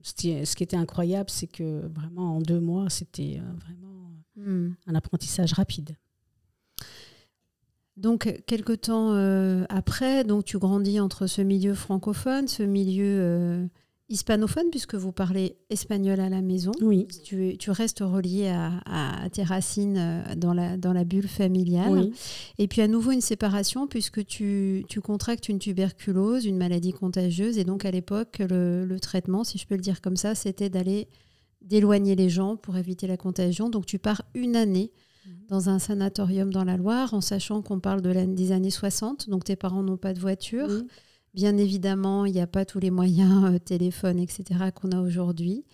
ce, 0.05 0.55
qui, 0.55 0.63
était 0.63 0.77
incroyable, 0.77 1.29
c'est 1.29 1.47
que 1.47 1.87
vraiment 1.87 2.37
en 2.37 2.41
deux 2.41 2.59
mois, 2.59 2.89
c'était 2.89 3.39
euh, 3.39 3.53
vraiment 3.59 3.95
Hmm. 4.35 4.71
un 4.85 4.95
apprentissage 4.95 5.53
rapide. 5.53 5.95
Donc, 7.95 8.43
quelque 8.47 8.73
temps 8.73 9.13
euh, 9.13 9.63
après, 9.69 10.25
donc 10.25 10.43
tu 10.43 10.57
grandis 10.57 10.99
entre 10.99 11.25
ce 11.27 11.41
milieu 11.41 11.73
francophone, 11.73 12.49
ce 12.49 12.63
milieu 12.63 13.05
euh, 13.05 13.65
hispanophone, 14.09 14.69
puisque 14.69 14.95
vous 14.95 15.11
parlez 15.11 15.57
espagnol 15.69 16.19
à 16.19 16.29
la 16.29 16.41
maison. 16.41 16.71
Oui. 16.81 17.07
Tu, 17.23 17.57
tu 17.57 17.71
restes 17.71 18.01
relié 18.01 18.47
à, 18.47 19.29
tes 19.31 19.43
racines 19.43 19.97
euh, 19.97 20.35
dans 20.35 20.53
la, 20.53 20.77
dans 20.77 20.93
la 20.93 21.03
bulle 21.03 21.27
familiale. 21.27 21.91
Oui. 21.91 22.13
Et 22.57 22.67
puis 22.67 22.81
à 22.81 22.87
nouveau 22.87 23.11
une 23.11 23.21
séparation, 23.21 23.87
puisque 23.87 24.25
tu, 24.25 24.85
tu 24.89 25.01
contractes 25.01 25.49
une 25.49 25.59
tuberculose, 25.59 26.45
une 26.45 26.57
maladie 26.57 26.93
contagieuse. 26.93 27.57
Et 27.57 27.63
donc 27.63 27.85
à 27.85 27.91
l'époque, 27.91 28.39
le, 28.39 28.85
le 28.85 28.99
traitement, 28.99 29.43
si 29.43 29.57
je 29.57 29.65
peux 29.65 29.75
le 29.75 29.81
dire 29.81 30.01
comme 30.01 30.17
ça, 30.17 30.35
c'était 30.35 30.69
d'aller 30.69 31.07
d'éloigner 31.61 32.15
les 32.15 32.29
gens 32.29 32.57
pour 32.57 32.77
éviter 32.77 33.07
la 33.07 33.17
contagion. 33.17 33.69
Donc 33.69 33.87
tu 33.87 33.97
pars 33.97 34.21
une 34.35 34.55
année 34.55 34.91
dans 35.47 35.69
un 35.69 35.79
sanatorium 35.79 36.51
dans 36.51 36.63
la 36.63 36.77
Loire, 36.77 37.13
en 37.13 37.21
sachant 37.21 37.61
qu'on 37.61 37.79
parle 37.79 38.01
de 38.01 38.13
des 38.25 38.51
années 38.51 38.69
60. 38.69 39.29
Donc 39.29 39.43
tes 39.43 39.55
parents 39.55 39.83
n'ont 39.83 39.97
pas 39.97 40.13
de 40.13 40.19
voiture. 40.19 40.67
Oui. 40.69 40.87
Bien 41.35 41.57
évidemment, 41.57 42.25
il 42.25 42.31
n'y 42.33 42.39
a 42.41 42.47
pas 42.47 42.63
tous 42.65 42.79
les 42.79 42.91
moyens, 42.91 43.43
euh, 43.53 43.59
téléphone, 43.59 44.19
etc., 44.19 44.43
qu'on 44.73 44.91
a 44.91 45.01
aujourd'hui. 45.01 45.65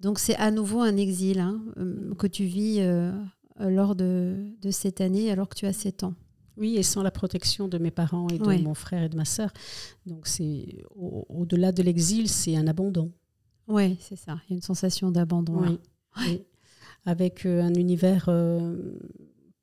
Donc 0.00 0.18
c'est 0.18 0.36
à 0.36 0.50
nouveau 0.50 0.80
un 0.82 0.96
exil 0.96 1.38
hein, 1.40 1.62
euh, 1.78 2.14
que 2.16 2.26
tu 2.26 2.44
vis 2.44 2.76
euh, 2.80 3.10
lors 3.58 3.96
de, 3.96 4.36
de 4.60 4.70
cette 4.70 5.00
année 5.00 5.30
alors 5.30 5.48
que 5.48 5.54
tu 5.56 5.64
as 5.66 5.72
7 5.72 6.04
ans. 6.04 6.14
Oui, 6.58 6.76
et 6.76 6.82
sans 6.82 7.02
la 7.02 7.10
protection 7.10 7.66
de 7.68 7.78
mes 7.78 7.90
parents 7.90 8.28
et 8.28 8.38
de 8.38 8.44
Ouais. 8.46 8.58
mon 8.60 8.74
frère 8.74 9.02
et 9.04 9.08
de 9.08 9.16
ma 9.16 9.24
sœur. 9.24 9.50
Donc 10.06 10.26
c'est 10.26 10.82
au- 10.94 11.24
au-delà 11.28 11.72
de 11.72 11.82
l'exil, 11.82 12.28
c'est 12.28 12.56
un 12.56 12.66
abandon. 12.66 13.10
Oui, 13.68 13.96
c'est 14.00 14.16
ça. 14.16 14.38
Il 14.48 14.52
y 14.52 14.54
a 14.54 14.56
une 14.56 14.62
sensation 14.62 15.10
d'abandon. 15.10 15.60
là. 15.60 15.70
Oui. 15.70 15.78
Oui. 16.18 16.42
Avec 17.06 17.46
euh, 17.46 17.62
un 17.62 17.74
univers 17.74 18.26
euh, 18.28 18.98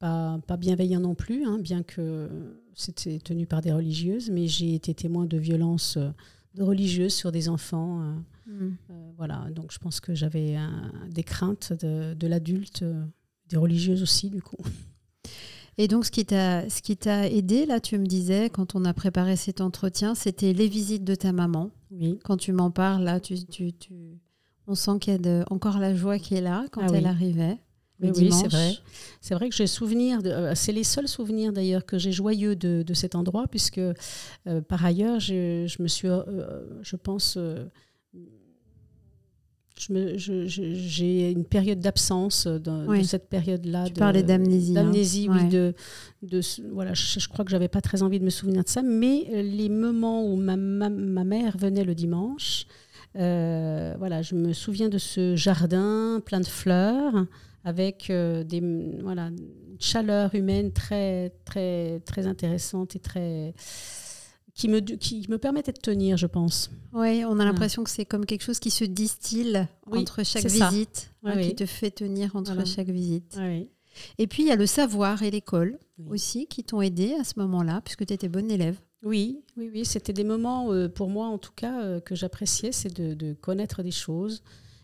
pas, 0.04 0.40
pas 0.48 0.58
bienveillant 0.58 1.00
non 1.00 1.16
plus, 1.16 1.46
hein, 1.46 1.58
bien 1.60 1.82
que 1.84 2.30
c'était 2.76 3.20
tenu 3.20 3.46
par 3.46 3.62
des 3.62 3.72
religieuses, 3.72 4.30
mais 4.30 4.48
j'ai 4.48 4.76
été 4.76 4.94
témoin 4.94 5.26
de 5.26 5.38
violences 5.38 5.96
euh, 5.98 6.10
de 6.56 6.64
religieuses 6.64 7.14
sur 7.14 7.32
des 7.32 7.48
enfants. 7.50 8.02
euh, 8.02 8.14
Mm. 8.46 8.76
euh, 8.92 9.12
voilà, 9.16 9.48
donc 9.56 9.72
je 9.72 9.80
pense 9.80 10.02
que 10.02 10.14
j'avais 10.14 10.58
des 11.10 11.24
craintes 11.24 11.72
de, 11.82 12.14
de 12.14 12.28
l'adulte, 12.28 12.84
des 13.48 13.56
religieuses 13.56 14.02
aussi, 14.04 14.30
du 14.30 14.42
coup. 14.42 14.58
Et 15.78 15.88
donc, 15.88 16.04
ce 16.06 16.12
qui 16.12 16.26
t'a 16.26 16.70
ce 16.70 16.82
qui 16.82 16.98
t'a 16.98 17.30
aidé, 17.30 17.66
là, 17.66 17.80
tu 17.80 17.98
me 17.98 18.06
disais, 18.06 18.50
quand 18.50 18.76
on 18.76 18.84
a 18.86 18.94
préparé 18.94 19.38
cet 19.38 19.62
entretien, 19.62 20.14
c'était 20.14 20.52
les 20.52 20.68
visites 20.68 21.06
de 21.06 21.16
ta 21.16 21.32
maman. 21.32 21.72
Oui. 21.90 22.20
Quand 22.26 22.36
tu 22.38 22.52
m'en 22.52 22.70
parles, 22.70 23.04
là, 23.06 23.20
tu, 23.22 23.36
tu, 23.46 23.72
tu- 23.72 24.20
on 24.68 24.76
sent 24.76 25.00
qu'il 25.00 25.14
y 25.14 25.16
a 25.16 25.20
de- 25.20 25.46
encore 25.50 25.80
la 25.80 25.96
joie 25.96 26.20
qui 26.20 26.36
est 26.36 26.42
là 26.42 26.66
quand 26.72 26.82
Ah 26.84 26.88
elle 26.94 27.04
oui. 27.06 27.10
arrivait. 27.10 27.58
Le 28.04 28.12
Oui, 28.12 28.24
oui, 28.26 28.32
c'est 28.32 28.48
vrai. 28.48 28.74
C'est 29.22 29.34
vrai 29.36 29.50
que 29.50 29.56
j'ai 29.56 29.68
souvenir, 29.68 30.20
euh, 30.26 30.52
c'est 30.56 30.72
les 30.74 30.84
seuls 30.84 31.08
souvenirs 31.08 31.54
d'ailleurs 31.54 31.86
que 31.86 31.98
j'ai 31.98 32.12
joyeux 32.12 32.56
de, 32.56 32.84
de 32.86 32.94
cet 32.94 33.16
endroit, 33.16 33.48
puisque 33.48 33.78
euh, 33.80 33.94
par 34.68 34.84
ailleurs, 34.86 35.20
je, 35.20 35.66
je 35.68 35.82
me 35.82 35.88
suis, 35.88 36.08
euh, 36.10 36.22
je 36.82 36.96
pense, 36.98 37.36
euh, 37.38 37.66
je 39.80 39.92
me- 39.92 40.18
je- 40.18 40.48
je- 40.48 40.74
j'ai 40.76 41.32
une 41.32 41.46
période 41.46 41.80
d'absence 41.80 42.46
de, 42.48 42.86
Oui. 42.88 43.00
de 43.00 43.04
cette 43.04 43.28
période-là. 43.28 43.86
Tu 43.88 43.94
de- 43.94 44.00
parlais 44.00 44.24
d'amnésie, 44.24 44.72
hein. 44.72 44.84
D'amnésie, 44.84 45.28
Ouais. 45.30 45.38
oui. 45.42 45.50
De, 45.50 45.74
de, 46.22 46.42
voilà, 46.72 46.94
je, 46.94 47.20
je 47.20 47.28
crois 47.28 47.44
que 47.44 47.52
j'avais 47.52 47.68
pas 47.68 47.82
très 47.82 48.04
envie 48.04 48.20
de 48.20 48.24
me 48.26 48.30
souvenir 48.30 48.64
de 48.64 48.70
ça, 48.70 48.82
mais 48.84 49.26
les 49.44 49.70
moments 49.70 50.26
où 50.26 50.36
ma, 50.36 50.56
ma, 50.58 50.90
ma 50.90 51.24
mère 51.24 51.58
venait 51.58 51.84
le 51.84 51.96
dimanche, 51.96 52.66
voilà, 53.16 54.22
je 54.22 54.36
me 54.36 54.54
souviens 54.54 54.90
de 54.90 54.98
ce 54.98 55.36
jardin 55.36 56.22
plein 56.26 56.40
de 56.40 56.46
fleurs 56.46 57.26
avec 57.64 58.10
euh, 58.10 58.44
des 58.44 58.62
voilà 59.02 59.28
une 59.28 59.78
chaleur 59.80 60.34
humaine 60.36 60.72
très 60.72 61.32
très 61.46 62.00
très 62.02 62.28
intéressante 62.28 62.96
et 62.96 63.00
très 63.00 63.54
qui 64.54 64.68
me 64.70 64.80
qui 64.82 65.26
me 65.30 65.38
permettait 65.38 65.72
de 65.72 65.80
tenir, 65.80 66.16
je 66.18 66.28
pense. 66.28 66.70
Oui, 66.94 67.24
on 67.26 67.40
a 67.40 67.46
l'impression 67.46 67.84
que 67.84 67.90
c'est 67.90 68.06
comme 68.06 68.26
quelque 68.26 68.44
chose 68.44 68.60
qui 68.60 68.70
se 68.70 68.84
distille 68.86 69.68
Oui, 69.88 70.00
entre 70.00 70.24
chaque 70.24 70.46
visite, 70.46 71.12
Oui, 71.24 71.32
hein, 71.34 71.42
qui 71.42 71.56
te 71.56 71.66
fait 71.66 71.90
tenir 71.90 72.36
entre 72.36 72.52
Voilà. 72.54 72.66
chaque 72.66 72.90
visite. 72.90 73.36
Et 74.18 74.28
puis, 74.28 74.44
il 74.44 74.50
y 74.50 74.52
a 74.52 74.56
le 74.56 74.66
savoir 74.68 75.24
et 75.24 75.32
l'école 75.32 75.80
Oui. 75.98 76.06
aussi 76.12 76.46
qui 76.48 76.64
t'ont 76.64 76.82
aidé 76.82 77.16
à 77.20 77.24
ce 77.24 77.34
moment-là, 77.38 77.82
puisque 77.84 78.06
tu 78.06 78.14
étais 78.14 78.28
bonne 78.30 78.50
élève. 78.52 78.78
Oui, 79.04 79.42
oui, 79.58 79.70
oui, 79.74 79.86
c'était 79.86 80.14
des 80.14 80.24
moments, 80.24 80.72
euh, 80.72 80.88
pour 80.88 81.10
moi 81.10 81.28
en 81.28 81.38
tout 81.40 81.52
cas, 81.56 81.82
euh, 81.84 82.00
que 82.00 82.14
j'appréciais, 82.16 82.72
c'est 82.72 82.94
de, 82.96 83.14
de 83.16 83.34
connaître 83.34 83.82
des 83.84 83.92
choses 83.92 84.44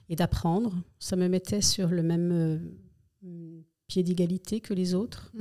et 0.09 0.15
d'apprendre. 0.15 0.75
Ça 0.99 1.15
me 1.15 1.27
mettait 1.27 1.61
sur 1.61 1.89
le 1.89 2.03
même 2.03 2.31
euh, 3.23 3.61
pied 3.87 4.03
d'égalité 4.03 4.59
que 4.59 4.73
les 4.73 4.93
autres. 4.93 5.31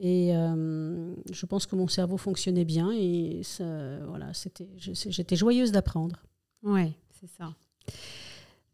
Et 0.00 0.36
euh, 0.36 1.14
je 1.30 1.46
pense 1.46 1.66
que 1.66 1.74
mon 1.74 1.88
cerveau 1.88 2.16
fonctionnait 2.16 2.64
bien 2.64 2.92
et 2.92 3.40
ça, 3.42 3.98
voilà, 4.06 4.32
c'était, 4.32 4.68
j'étais 4.76 5.36
joyeuse 5.36 5.72
d'apprendre. 5.72 6.22
Oui, 6.62 6.92
c'est 7.20 7.28
ça. 7.28 7.54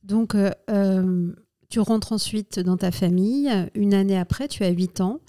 Donc, 0.02 0.34
euh, 0.34 0.50
euh, 0.70 1.32
tu 1.70 1.80
rentres 1.80 2.12
ensuite 2.12 2.60
dans 2.60 2.76
ta 2.76 2.90
famille. 2.90 3.50
Une 3.74 3.94
année 3.94 4.18
après, 4.18 4.48
tu 4.48 4.64
as 4.64 4.70
8 4.70 5.00
ans. 5.00 5.20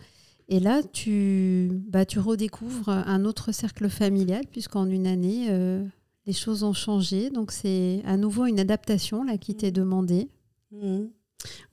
Et 0.47 0.59
là, 0.59 0.83
tu, 0.83 1.71
bah, 1.87 2.05
tu 2.05 2.19
redécouvres 2.19 2.89
un 2.89 3.25
autre 3.25 3.51
cercle 3.51 3.89
familial, 3.89 4.43
puisqu'en 4.51 4.85
une 4.85 5.07
année, 5.07 5.47
euh, 5.49 5.83
les 6.25 6.33
choses 6.33 6.63
ont 6.63 6.73
changé. 6.73 7.29
Donc, 7.29 7.51
c'est 7.51 8.01
à 8.05 8.17
nouveau 8.17 8.45
une 8.45 8.59
adaptation 8.59 9.23
là, 9.23 9.37
qui 9.37 9.55
t'est 9.55 9.71
demandée. 9.71 10.29
Mhm. 10.71 11.09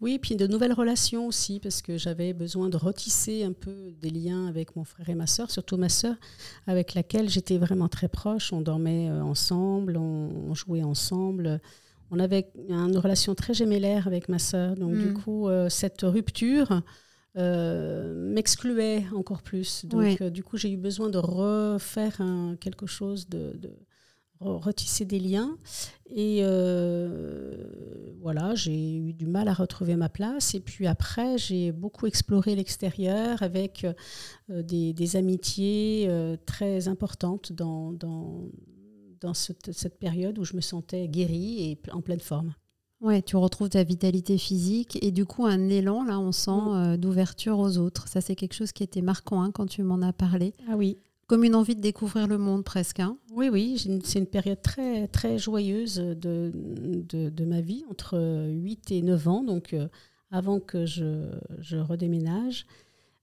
Oui, 0.03 0.19
puis 0.19 0.37
de 0.37 0.47
nouvelles 0.47 0.75
relations 0.75 1.27
aussi, 1.27 1.59
parce 1.59 1.81
que 1.81 1.97
j'avais 1.97 2.35
besoin 2.35 2.69
de 2.69 2.77
retisser 2.77 3.43
un 3.45 3.53
peu 3.53 3.93
des 4.03 4.11
liens 4.11 4.47
avec 4.47 4.77
mon 4.77 4.85
frère 4.85 5.09
et 5.09 5.15
ma 5.15 5.27
sœur, 5.27 5.51
surtout 5.51 5.79
ma 5.79 5.89
sœur, 5.89 6.17
avec 6.67 6.93
laquelle 6.93 7.31
j'étais 7.31 7.57
vraiment 7.57 7.89
très 7.89 8.09
proche. 8.09 8.53
On 8.53 8.61
dormait 8.61 9.09
euh, 9.09 9.23
ensemble, 9.23 9.97
on, 9.97 10.53
jouait 10.55 10.83
ensemble. 10.83 11.59
On 12.11 12.19
avait 12.19 12.51
une 12.69 12.99
relation 12.99 13.35
très 13.35 13.55
gémellaire 13.55 14.07
avec 14.07 14.29
ma 14.29 14.39
sœur. 14.39 14.75
Donc, 14.77 14.93
Mm. 14.95 14.99
du 15.03 15.13
coup, 15.15 15.49
euh, 15.49 15.71
cette 15.71 16.03
rupture 16.03 16.83
euh, 17.39 18.13
m'excluait 18.15 19.05
encore 19.15 19.41
plus. 19.43 19.87
Donc, 19.87 20.01
Ouais. 20.01 20.19
euh, 20.21 20.29
du 20.29 20.43
coup, 20.45 20.59
j'ai 20.59 20.71
eu 20.71 20.77
besoin 20.77 21.09
de 21.09 21.17
refaire 21.17 22.21
un- 22.21 22.57
quelque 22.61 22.85
chose 22.87 23.27
de- 23.31 23.59
retisser 24.43 25.05
des 25.05 25.19
liens. 25.21 25.57
Et 26.15 26.41
euh, 26.43 27.65
voilà, 28.21 28.55
j'ai 28.55 28.97
eu 28.97 29.13
du 29.13 29.27
mal 29.27 29.49
à 29.49 29.55
retrouver 29.55 29.97
ma 29.97 30.09
place. 30.09 30.55
Et 30.55 30.61
puis 30.61 30.87
après, 30.87 31.39
j'ai 31.39 31.73
beaucoup 31.73 32.07
exploré 32.07 32.55
l'extérieur 32.55 33.43
avec 33.43 33.85
euh, 34.51 34.63
des, 34.63 34.93
des 34.93 35.17
amitiés 35.17 36.07
euh, 36.09 36.37
très 36.45 36.89
importantes 36.89 37.53
dans, 37.53 37.93
dans, 37.93 38.43
dans 39.21 39.35
cette, 39.35 39.73
cette 39.73 39.99
période 39.99 40.39
où 40.39 40.45
je 40.45 40.55
me 40.55 40.61
sentais 40.61 41.09
guérie 41.09 41.71
et 41.71 41.79
en 41.93 42.03
pleine 42.03 42.21
forme. 42.21 42.55
Ouais, 43.01 43.21
tu 43.21 43.37
retrouves 43.37 43.71
ta 43.71 43.83
vitalité 43.83 44.39
physique 44.39 44.97
et 45.03 45.11
du 45.11 45.25
coup 45.25 45.45
un 45.45 45.69
élan, 45.69 46.05
là, 46.05 46.21
on 46.21 46.31
sent 46.31 46.51
Mm. 46.53 46.75
euh, 46.75 46.97
d'ouverture 46.97 47.59
aux 47.59 47.79
autres. 47.79 48.07
Ça, 48.07 48.21
c'est 48.21 48.37
quelque 48.37 48.55
chose 48.55 48.71
qui 48.71 48.85
était 48.85 49.03
marquant 49.03 49.43
hein, 49.43 49.51
quand 49.51 49.67
tu 49.67 49.83
m'en 49.83 50.01
as 50.03 50.13
parlé. 50.13 50.55
Ah 50.69 50.77
oui. 50.77 50.99
Comme 51.33 51.45
une 51.45 51.55
envie 51.55 51.75
de 51.75 51.81
découvrir 51.81 52.27
le 52.27 52.37
monde 52.37 52.63
presque. 52.63 53.01
hein. 53.01 53.17
Oui, 53.35 53.49
oui, 53.51 53.83
c'est 54.05 54.19
une 54.19 54.27
période 54.27 54.61
très, 54.61 55.09
très 55.09 55.39
joyeuse 55.39 55.97
de, 55.97 56.53
de, 57.09 57.31
de 57.31 57.45
ma 57.47 57.63
vie, 57.63 57.85
entre 57.91 58.19
8 58.51 58.91
et 58.93 59.01
9 59.01 59.29
ans, 59.29 59.43
donc 59.43 59.73
euh, 59.73 59.89
avant 60.31 60.61
que 60.61 60.85
je, 60.85 61.31
je 61.59 61.79
redéménage, 61.79 62.67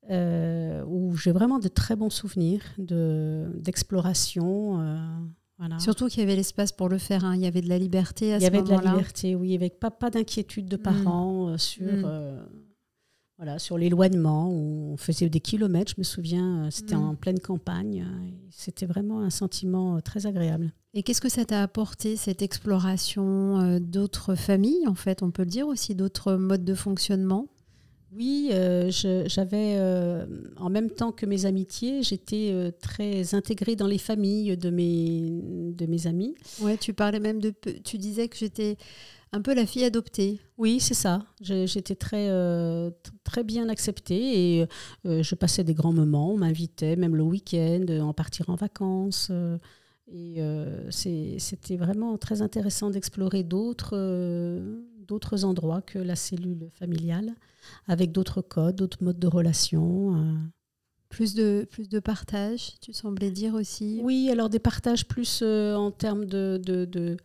euh, 0.09 0.83
où 0.87 1.15
j'ai 1.17 1.31
vraiment 1.31 1.59
de 1.59 1.67
très 1.67 1.95
bons 1.95 2.09
souvenirs 2.09 2.63
de- 2.79 3.45
d'exploration. 3.59 4.81
euh, 4.81 4.97
voilà. 5.59 5.77
Surtout 5.77 6.07
qu'il 6.07 6.21
y 6.21 6.23
avait 6.23 6.35
l'espace 6.35 6.71
pour 6.71 6.89
le 6.89 6.97
faire. 6.97 7.23
hein. 7.23 7.35
Il 7.35 7.41
y 7.41 7.45
avait 7.45 7.61
de 7.61 7.69
la 7.69 7.77
liberté 7.77 8.33
à 8.33 8.37
Il 8.37 8.39
ce 8.39 8.45
y 8.45 8.47
avait 8.47 8.63
de 8.63 8.69
la 8.69 8.77
moment-là. 8.77 8.91
liberté, 8.93 9.35
oui, 9.35 9.53
avec 9.53 9.79
pas, 9.79 9.91
pas 9.91 10.09
d'inquiétude 10.09 10.65
de 10.65 10.77
parents 10.77 11.49
euh, 11.49 11.57
sur, 11.59 11.83
Mm. 11.85 12.39
Voilà, 13.39 13.57
sur 13.57 13.77
l'éloignement. 13.77 14.49
où 14.51 14.91
On 14.93 14.97
faisait 14.97 15.29
des 15.29 15.39
kilomètres, 15.39 15.93
je 15.95 15.99
me 15.99 16.03
souviens, 16.03 16.65
euh, 16.65 16.67
c'était 16.69 16.95
Mm. 16.95 17.03
en 17.03 17.15
pleine 17.15 17.39
campagne. 17.39 18.05
euh, 18.07 18.29
C'était 18.51 18.85
vraiment 18.85 19.21
un 19.21 19.29
sentiment 19.29 19.95
euh, 19.95 19.99
très 20.01 20.25
agréable. 20.27 20.73
Et 20.93 21.03
qu'est-ce 21.03 21.21
que 21.21 21.29
ça 21.29 21.45
t'a 21.45 21.63
apporté, 21.63 22.15
cette 22.17 22.41
exploration 22.41 23.79
d'autres 23.79 24.35
familles, 24.35 24.87
en 24.87 24.95
fait, 24.95 25.23
on 25.23 25.31
peut 25.31 25.43
le 25.43 25.49
dire 25.49 25.67
aussi, 25.67 25.95
d'autres 25.95 26.33
modes 26.35 26.65
de 26.65 26.73
fonctionnement? 26.73 27.47
Oui, 28.11 28.49
euh, 28.51 28.89
j'avais, 28.89 29.75
euh, 29.77 30.25
en 30.57 30.71
même 30.71 30.89
temps 30.89 31.11
que 31.11 31.27
mes 31.27 31.45
amitiés, 31.45 32.01
j'étais 32.01 32.49
euh, 32.51 32.71
très 32.81 33.35
intégrée 33.35 33.75
dans 33.75 33.85
les 33.85 33.99
familles 33.99 34.57
de 34.57 34.71
mes, 34.71 35.29
de 35.73 35.85
mes 35.85 36.07
amis. 36.07 36.33
Ouais, 36.59 36.75
tu 36.75 36.91
parlais 36.93 37.19
même 37.19 37.39
de. 37.39 37.53
Tu 37.83 37.99
disais 37.99 38.27
que 38.27 38.35
j'étais 38.35 38.77
un 39.31 39.41
peu 39.41 39.53
la 39.53 39.65
fille 39.65 39.83
adoptée. 39.83 40.39
Oui, 40.57 40.79
c'est 40.79 40.93
ça. 40.93 41.25
J'étais 41.41 41.95
très, 41.95 42.29
euh, 42.29 42.89
très 43.23 43.43
bien 43.43 43.69
acceptée 43.69 44.57
et 44.59 44.65
euh, 45.05 45.23
je 45.23 45.35
passais 45.35 45.63
des 45.63 45.73
grands 45.73 45.93
moments. 45.93 46.31
On 46.33 46.37
m'invitait, 46.37 46.95
même 46.95 47.15
le 47.15 47.23
week-end, 47.23 47.85
euh, 47.89 48.01
en 48.01 48.13
partir 48.13 48.49
en 48.49 48.55
vacances. 48.55 49.31
et 50.11 50.41
c'était 50.89 51.77
vraiment 51.77 52.17
très 52.17 52.41
intéressant 52.41 52.89
d'explorer 52.89 53.43
d'autres 53.43 53.95
d'autres 55.07 55.43
endroits 55.43 55.81
que 55.81 55.97
la 55.99 56.15
cellule 56.15 56.69
familiale, 56.73 57.33
avec 57.87 58.11
d'autres 58.11 58.41
codes, 58.41 58.75
d'autres 58.75 59.03
modes 59.03 59.19
de 59.19 59.27
relation. 59.27 60.15
Plus 61.09 61.33
de, 61.33 61.67
plus 61.69 61.89
de 61.89 61.99
partage, 61.99 62.73
tu 62.81 62.93
semblais 62.93 63.31
dire 63.31 63.55
aussi? 63.55 63.99
Oui, 64.03 64.29
alors 64.31 64.49
des 64.49 64.59
partages 64.59 65.07
plus 65.07 65.39
euh, 65.41 65.73
en 65.75 65.89
termes 65.89 66.25
de... 66.25 66.61
de- 66.63 66.85
de- 66.85 67.17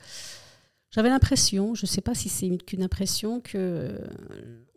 J'avais 0.95 1.09
l'impression, 1.09 1.75
je 1.75 1.85
ne 1.85 1.89
sais 1.89 2.01
pas 2.01 2.15
si 2.15 2.29
c'est 2.29 2.47
une- 2.47 2.63
qu'une 2.63 2.83
impression, 2.85 3.41
que 3.41 3.57
euh, 3.59 3.99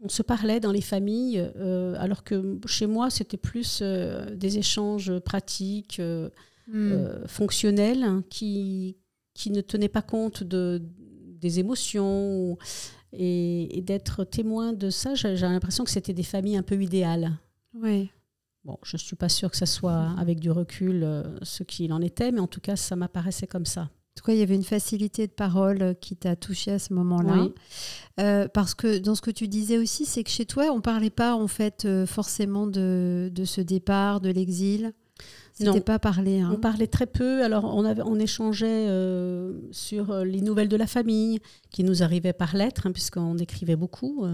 on 0.02 0.10
se 0.10 0.24
parlait 0.24 0.60
dans 0.60 0.72
les 0.72 0.82
familles, 0.82 1.40
euh, 1.58 1.96
alors 2.00 2.24
que 2.24 2.60
chez 2.66 2.88
moi, 2.88 3.10
c'était 3.12 3.38
plus 3.38 3.80
euh, 3.84 4.36
des 4.36 4.58
échanges 4.58 5.20
pratiques, 5.20 6.00
euh, 6.00 6.30
Mm. 6.70 6.74
euh, 6.92 7.28
fonctionnels, 7.28 8.04
hein, 8.04 8.24
qui, 8.30 8.98
qui 9.36 9.52
ne 9.52 9.62
tenaient 9.62 9.88
pas 9.90 10.02
compte 10.02 10.44
de, 10.44 10.82
des 11.40 11.60
émotions. 11.60 12.52
ou- 12.52 12.58
et, 13.14 13.78
et 13.78 13.82
d'être 13.82 14.26
témoin 14.26 14.74
de 14.74 14.90
ça, 14.90 15.16
j'ai 15.16 15.34
l'impression 15.38 15.86
que 15.86 15.90
c'était 15.92 16.14
des 16.14 16.24
familles 16.24 16.58
un 16.58 16.62
peu 16.64 16.82
idéales. 16.82 17.32
Ouais. 17.74 18.10
Bon, 18.66 18.78
je 18.84 18.96
ne 18.98 19.00
suis 19.00 19.16
pas 19.16 19.30
sûre 19.30 19.50
que 19.50 19.56
ça 19.56 19.66
soit 19.66 20.10
avec 20.20 20.40
du 20.42 20.52
recul 20.52 21.08
ce 21.42 21.64
qu'il 21.64 21.94
en 21.94 22.02
était, 22.02 22.32
mais 22.34 22.42
en 22.42 22.48
tout 22.48 22.60
cas, 22.60 22.76
ça 22.76 22.96
m'apparaissait 22.98 23.48
comme 23.48 23.66
ça. 23.66 23.90
Tout 24.18 24.24
cas, 24.24 24.34
il 24.34 24.40
y 24.40 24.42
avait 24.42 24.56
une 24.56 24.64
facilité 24.64 25.28
de 25.28 25.32
parole 25.32 25.96
qui 26.02 26.16
t'a 26.16 26.36
touché 26.36 26.72
à 26.72 26.80
ce 26.80 26.92
moment-là. 26.94 27.50
Euh, 28.20 28.48
parce 28.48 28.74
que 28.74 28.98
dans 28.98 29.14
ce 29.14 29.22
que 29.22 29.30
tu 29.30 29.48
disais 29.48 29.78
aussi, 29.78 30.06
c'est 30.06 30.24
que 30.24 30.32
chez 30.32 30.46
toi, 30.46 30.72
on 30.74 30.82
parlait 30.82 31.12
pas 31.12 31.36
en 31.36 31.48
fait 31.48 31.86
euh, 31.86 32.08
forcément 32.08 32.66
de, 32.66 33.30
de, 33.32 33.46
ce 33.46 33.62
départ, 33.62 34.20
de 34.20 34.30
l'exil. 34.30 34.94
C'était 35.54 35.82
pas 35.82 36.00
parlé. 36.00 36.40
Hein. 36.40 36.52
On 36.54 36.60
parlait 36.60 36.88
très 36.88 37.08
peu. 37.08 37.44
Alors, 37.44 37.66
on, 37.66 37.84
avait, 37.84 38.04
on 38.06 38.20
échangeait 38.20 38.88
euh, 38.88 39.54
sur 39.72 40.24
les 40.24 40.42
nouvelles 40.42 40.68
de 40.68 40.78
la 40.78 40.86
famille 40.86 41.40
qui 41.72 41.84
nous 41.84 42.04
arrivaient 42.04 42.34
par 42.34 42.56
lettres, 42.56 42.86
hein, 42.86 42.92
puisqu'on 42.92 43.38
écrivait 43.38 43.76
beaucoup. 43.76 44.26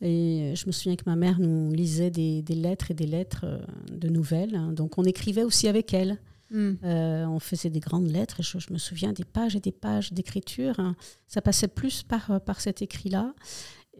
et 0.00 0.52
je 0.54 0.66
me 0.66 0.72
souviens 0.72 0.96
que 0.96 1.04
ma 1.06 1.16
mère 1.16 1.40
nous 1.40 1.72
lisait 1.72 2.10
des, 2.10 2.42
des 2.42 2.54
lettres 2.54 2.92
et 2.92 2.94
des 2.94 3.06
lettres 3.06 3.46
de 3.92 4.08
nouvelles. 4.08 4.54
Hein. 4.54 4.72
donc, 4.72 4.98
on 4.98 5.04
écrivait 5.04 5.44
aussi 5.44 5.66
avec 5.66 5.94
elle. 5.94 6.18
Hmm. 6.50 6.72
Euh, 6.82 7.26
on 7.26 7.38
faisait 7.38 7.70
des 7.70 7.80
grandes 7.80 8.10
lettres, 8.10 8.40
et 8.40 8.42
je, 8.42 8.72
me 8.72 8.78
souviens 8.78 9.12
des 9.12 9.24
pages 9.24 9.54
et 9.54 9.60
des 9.60 9.72
pages 9.72 10.12
d'écriture. 10.12 10.78
Hein. 10.80 10.96
Ça 11.28 11.40
passait 11.40 11.68
plus 11.68 12.02
par, 12.02 12.30
euh, 12.30 12.38
par 12.40 12.60
cet 12.60 12.82
écrit-là 12.82 13.34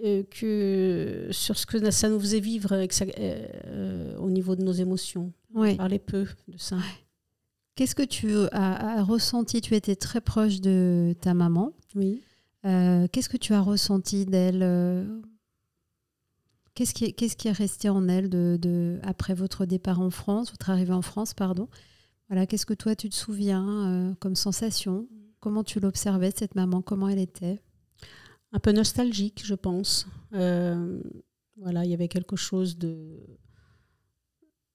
euh, 0.04 0.25
que 0.25 1.28
sur 1.30 1.57
ce 1.57 1.66
que 1.66 1.90
ça 1.90 2.09
nous 2.09 2.19
faisait 2.19 2.40
vivre 2.40 2.87
au 4.19 4.30
niveau 4.30 4.57
de 4.57 4.62
nos 4.62 4.73
émotions. 4.73 5.33
On 5.54 5.76
parlait 5.76 6.00
peu 6.00 6.26
de 6.49 6.59
ça. 6.59 6.76
Qu'est-ce 7.76 7.95
que 7.95 8.02
tu 8.02 8.35
as, 8.52 9.02
ressenti? 9.04 9.61
Tu 9.61 9.75
étais 9.75 9.97
très 9.97 10.21
proche 10.21 10.61
de 10.61 11.14
ta 11.21 11.35
maman. 11.35 11.73
Oui. 11.95 12.21
Qu'est-ce 12.62 13.28
que 13.28 13.37
tu 13.37 13.54
as 13.54 13.61
ressenti 13.61 14.26
d'elle 14.26 15.09
Qu'est-ce 16.75 16.95
qui, 16.95 17.12
qui, 17.12 17.49
est 17.49 17.52
resté 17.52 17.88
en 17.88 18.09
elle 18.09 18.28
de, 18.28 18.59
de, 18.61 19.00
après 19.02 19.35
votre 19.35 19.66
départ 19.66 20.00
en 20.00 20.11
France, 20.11 20.50
votre 20.50 20.71
arrivée 20.71 20.92
en 20.92 21.02
France, 21.02 21.35
pardon? 21.35 21.69
Voilà, 22.30 22.46
qu'est-ce 22.46 22.64
que 22.64 22.75
toi 22.75 22.94
tu 22.94 23.08
te 23.08 23.14
souviens 23.16 23.66
euh, 23.68 24.14
comme 24.20 24.37
sensation? 24.37 25.08
Comment 25.40 25.64
tu 25.64 25.80
l'observais 25.80 26.30
cette 26.30 26.54
maman? 26.54 26.80
Comment 26.80 27.08
elle 27.08 27.18
était? 27.18 27.60
Un 28.52 28.60
peu 28.60 28.70
nostalgique, 28.70 29.42
je 29.44 29.56
pense. 29.56 30.06
Euh, 30.32 31.02
voilà, 31.56 31.84
il 31.84 31.90
y 31.90 31.94
avait 31.94 32.08
quelque 32.08 32.37
chose 32.37 32.78
de 32.78 33.18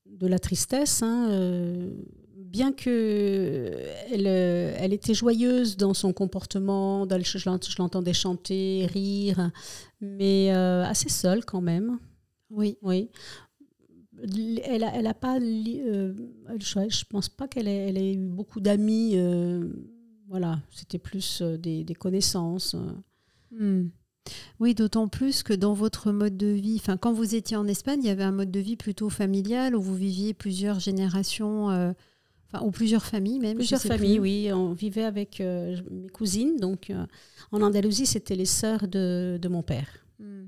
de 0.06 0.28
la 0.28 0.38
tristesse. 0.38 1.02
Hein, 1.02 1.30
euh, 1.30 1.92
bien 2.36 2.74
que 2.74 3.72
elle, 4.12 4.28
elle, 4.28 4.92
était 4.92 5.14
joyeuse 5.14 5.78
dans 5.78 5.94
son 5.94 6.12
comportement, 6.12 7.08
je 7.10 7.78
l'entendais 7.78 8.14
chanter, 8.14 8.86
rire, 8.92 9.50
mais 10.02 10.50
assez 10.52 11.08
seule 11.08 11.46
quand 11.46 11.62
même. 11.62 12.00
Oui. 12.50 12.78
Oui 12.82 13.10
elle 14.24 14.84
a, 14.84 14.96
elle 14.96 15.08
a 15.08 15.14
pas, 15.14 15.40
euh, 15.40 16.14
je, 16.60 17.04
pense 17.06 17.30
pas 17.30 17.48
qu'elle 17.48 17.68
ait, 17.68 17.90
elle 17.90 17.98
ait 17.98 18.14
eu 18.14 18.28
beaucoup 18.28 18.60
d'amis. 18.60 19.14
Euh, 19.16 19.70
voilà, 20.28 20.60
c'était 20.72 20.98
plus 20.98 21.42
euh, 21.42 21.58
des, 21.58 21.84
des, 21.84 21.96
connaissances. 21.96 22.76
Hmm. 23.52 23.88
Oui, 24.60 24.74
d'autant 24.74 25.08
plus 25.08 25.44
que 25.44 25.54
dans 25.54 25.74
votre 25.74 26.12
mode 26.12 26.36
de 26.36 26.48
vie, 26.48 26.78
enfin, 26.80 26.98
quand 26.98 27.14
vous 27.14 27.36
étiez 27.36 27.58
en 27.58 27.68
Espagne, 27.68 28.00
il 28.04 28.08
y 28.08 28.12
avait 28.12 28.24
un 28.24 28.32
mode 28.32 28.52
de 28.52 28.60
vie 28.60 28.76
plutôt 28.76 29.10
familial 29.10 29.76
où 29.76 29.82
vous 29.82 29.96
viviez 29.96 30.34
plusieurs 30.34 30.80
générations, 30.80 31.68
enfin, 31.68 32.66
ou 32.66 32.72
plusieurs 32.72 33.06
familles 33.06 33.40
même. 33.40 33.58
Plusieurs 33.58 33.82
familles, 33.82 34.20
oui. 34.20 34.50
On 34.52 34.74
vivait 34.74 35.04
avec 35.04 35.42
mes 35.42 36.10
cousines. 36.12 36.58
Donc, 36.58 36.92
en 37.52 37.62
Andalousie, 37.62 38.08
c'était 38.08 38.36
les 38.36 38.46
sœurs 38.46 38.88
de, 38.88 39.38
de 39.40 39.48
mon 39.48 39.62
père. 39.62 39.90
Hmm. 40.18 40.46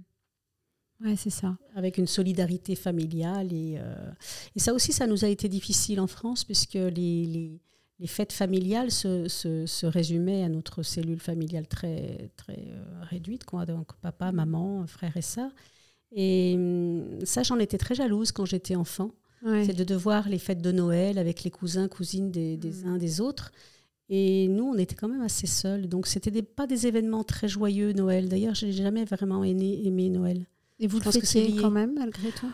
Ouais, 1.03 1.15
c'est 1.15 1.29
ça. 1.29 1.57
Avec 1.75 1.97
une 1.97 2.07
solidarité 2.07 2.75
familiale. 2.75 3.53
Et, 3.53 3.77
euh, 3.79 4.11
et, 4.55 4.59
ça 4.59 4.73
aussi, 4.73 4.91
ça 4.91 5.07
nous 5.07 5.25
a 5.25 5.27
été 5.27 5.47
difficile 5.47 5.99
en 5.99 6.07
France, 6.07 6.43
puisque 6.43 6.73
les, 6.73 6.89
les, 6.91 7.61
les 7.99 8.07
fêtes 8.07 8.33
familiales 8.33 8.91
se, 8.91 9.27
se, 9.27 9.65
se, 9.65 9.85
résumaient 9.85 10.43
à 10.43 10.49
notre 10.49 10.83
cellule 10.83 11.19
familiale 11.19 11.67
très, 11.67 12.31
très 12.35 12.67
euh, 12.69 12.83
réduite, 13.03 13.43
quoi. 13.43 13.65
donc 13.65 13.93
papa, 14.01 14.31
maman, 14.31 14.85
frère 14.87 15.15
et 15.17 15.21
sœur. 15.21 15.51
Et 16.11 16.53
hum, 16.55 17.25
ça, 17.25 17.43
j'en 17.43 17.59
étais 17.59 17.77
très 17.77 17.95
jalouse 17.95 18.31
quand 18.31 18.45
j'étais 18.45 18.75
enfant. 18.75 19.11
C'est 19.43 19.77
de 19.77 19.83
devoir 19.83 20.27
les 20.27 20.39
fêtes 20.39 20.63
de 20.63 20.71
Noël 20.71 21.19
avec 21.19 21.43
les 21.43 21.51
cousins, 21.51 21.87
cousines 21.87 22.31
des, 22.31 22.57
des 22.57 22.71
mm. 22.71 22.87
uns 22.87 22.97
des 22.97 23.21
autres. 23.21 23.51
Et 24.09 24.47
nous, 24.47 24.63
on 24.63 24.77
était 24.77 24.95
quand 24.95 25.07
même 25.07 25.21
assez 25.21 25.45
seuls. 25.45 25.87
Donc, 25.87 26.07
c'était 26.07 26.31
des, 26.31 26.41
pas 26.41 26.65
des 26.65 26.87
événements 26.87 27.23
très 27.23 27.47
joyeux, 27.47 27.93
Noël. 27.93 28.29
D'ailleurs, 28.29 28.55
j'ai 28.55 28.71
jamais 28.71 29.05
vraiment 29.05 29.43
aimé, 29.43 29.79
aimé 29.85 30.09
Noël. 30.09 30.47
Et 30.79 30.87
vous 30.87 30.99
le 30.99 31.11
fêtiez 31.11 31.55
quand 31.55 31.71
même, 31.71 31.95
malgré 31.95 32.31
tout? 32.31 32.51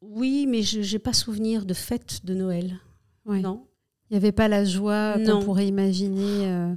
Oui, 0.00 0.46
mais 0.48 0.62
je 0.62 0.92
n'ai 0.92 0.98
pas 0.98 1.12
souvenir 1.12 1.66
de 1.66 1.74
fête 1.74 2.24
de 2.24 2.34
Noël. 2.34 2.78
Non. 3.26 3.66
Il 4.10 4.14
n'y 4.14 4.16
avait 4.16 4.32
pas 4.32 4.48
la 4.48 4.64
joie 4.64 5.16
qu'on 5.24 5.42
pourrait 5.42 5.66
imaginer 5.66 6.46
euh, 6.46 6.74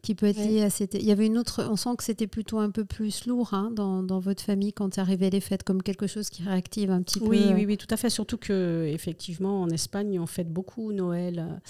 qui 0.00 0.14
peut 0.14 0.26
être 0.26 0.38
liée 0.38 0.62
à 0.62 0.70
cette... 0.70 0.94
Il 0.94 1.04
y 1.04 1.10
avait 1.10 1.26
une 1.26 1.36
autre... 1.36 1.66
On 1.68 1.74
sent 1.74 1.96
que 1.96 2.04
c'était 2.04 2.28
plutôt 2.28 2.58
un 2.60 2.70
peu 2.70 2.84
plus 2.84 3.26
lourd 3.26 3.52
hein, 3.52 3.72
dans, 3.74 4.04
dans, 4.04 4.20
votre 4.20 4.42
famille 4.42 4.72
quand 4.72 4.96
arrivaient 4.98 5.30
les 5.30 5.40
fêtes, 5.40 5.64
comme 5.64 5.82
quelque 5.82 6.06
chose 6.06 6.30
qui 6.30 6.44
réactive 6.44 6.90
un 6.92 7.02
petit 7.02 7.18
peu. 7.18 7.26
Oui, 7.26 7.46
oui, 7.52 7.66
oui, 7.66 7.76
tout 7.76 7.88
à 7.90 7.96
fait. 7.96 8.10
Surtout 8.10 8.36
que 8.36 8.84
effectivement, 8.86 9.62
en 9.62 9.70
Espagne, 9.70 10.20
on 10.20 10.26
fête 10.26 10.52
beaucoup 10.52 10.92
Noël. 10.92 11.60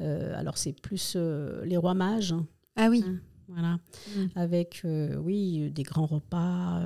Euh, 0.00 0.36
alors, 0.36 0.58
c'est 0.58 0.72
plus 0.72 1.12
euh, 1.14 1.64
les 1.64 1.76
rois 1.76 1.94
mages. 1.94 2.34
Ah 2.74 2.88
oui. 2.90 3.04
Hein, 3.06 3.20
voilà. 3.46 3.78
Mm. 4.16 4.26
Avec, 4.34 4.82
oui, 5.22 5.70
des 5.70 5.84
grands 5.84 6.06
repas 6.06 6.82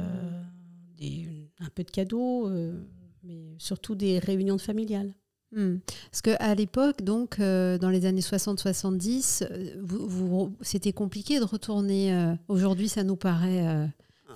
un 1.01 1.69
peu 1.75 1.83
de 1.83 1.91
cadeaux, 1.91 2.49
euh, 2.49 2.79
mais 3.25 3.55
surtout 3.59 3.95
des 3.95 4.19
réunions 4.19 4.59
familiales. 4.59 5.15
Hmm. 5.53 5.79
Parce 6.11 6.23
qu'à 6.23 6.55
l'époque, 6.55 7.03
donc, 7.03 7.41
euh, 7.41 7.77
dans 7.77 7.91
les 7.91 8.07
années 8.07 8.21
60-70, 8.21 9.43
euh, 9.51 9.75
vous, 9.83 10.53
c'était 10.61 10.93
compliqué 10.93 11.41
de 11.41 11.45
retourner. 11.45 12.35
Aujourd'hui, 12.49 12.89
ça 12.89 13.03
nous 13.03 13.17
paraît 13.17 13.91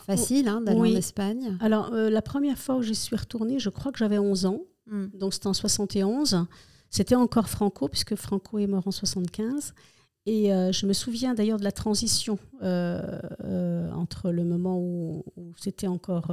facile 0.07 0.48
hein, 0.48 0.61
d'aller 0.61 0.81
en 0.81 0.85
Espagne. 0.96 1.57
Alors, 1.61 1.90
la 1.92 2.22
première 2.22 2.59
fois 2.59 2.77
où 2.77 2.83
j'y 2.83 2.96
suis 2.96 3.16
retournée, 3.16 3.59
je 3.59 3.70
crois 3.70 3.92
que 3.92 3.98
j'avais 3.98 4.18
11 4.18 4.46
ans. 4.46 4.61
Hmm. 4.87 5.07
Donc, 5.14 5.35
c'était 5.35 5.46
en 5.46 5.55
71. 5.55 6.46
C'était 6.90 7.14
encore 7.14 7.48
Franco, 7.48 7.88
puisque 7.88 8.14
Franco 8.16 8.59
est 8.59 8.66
mort 8.66 8.87
en 8.87 8.90
75. 8.90 9.74
Et 10.26 10.46
je 10.46 10.87
me 10.87 10.92
souviens 10.92 11.34
d'ailleurs 11.34 11.58
de 11.58 11.64
la 11.64 11.72
transition 11.72 12.38
entre 12.62 14.30
le 14.30 14.44
moment 14.44 14.78
où, 14.78 15.24
où 15.37 15.52
c'était 15.56 15.87
encore 15.87 16.30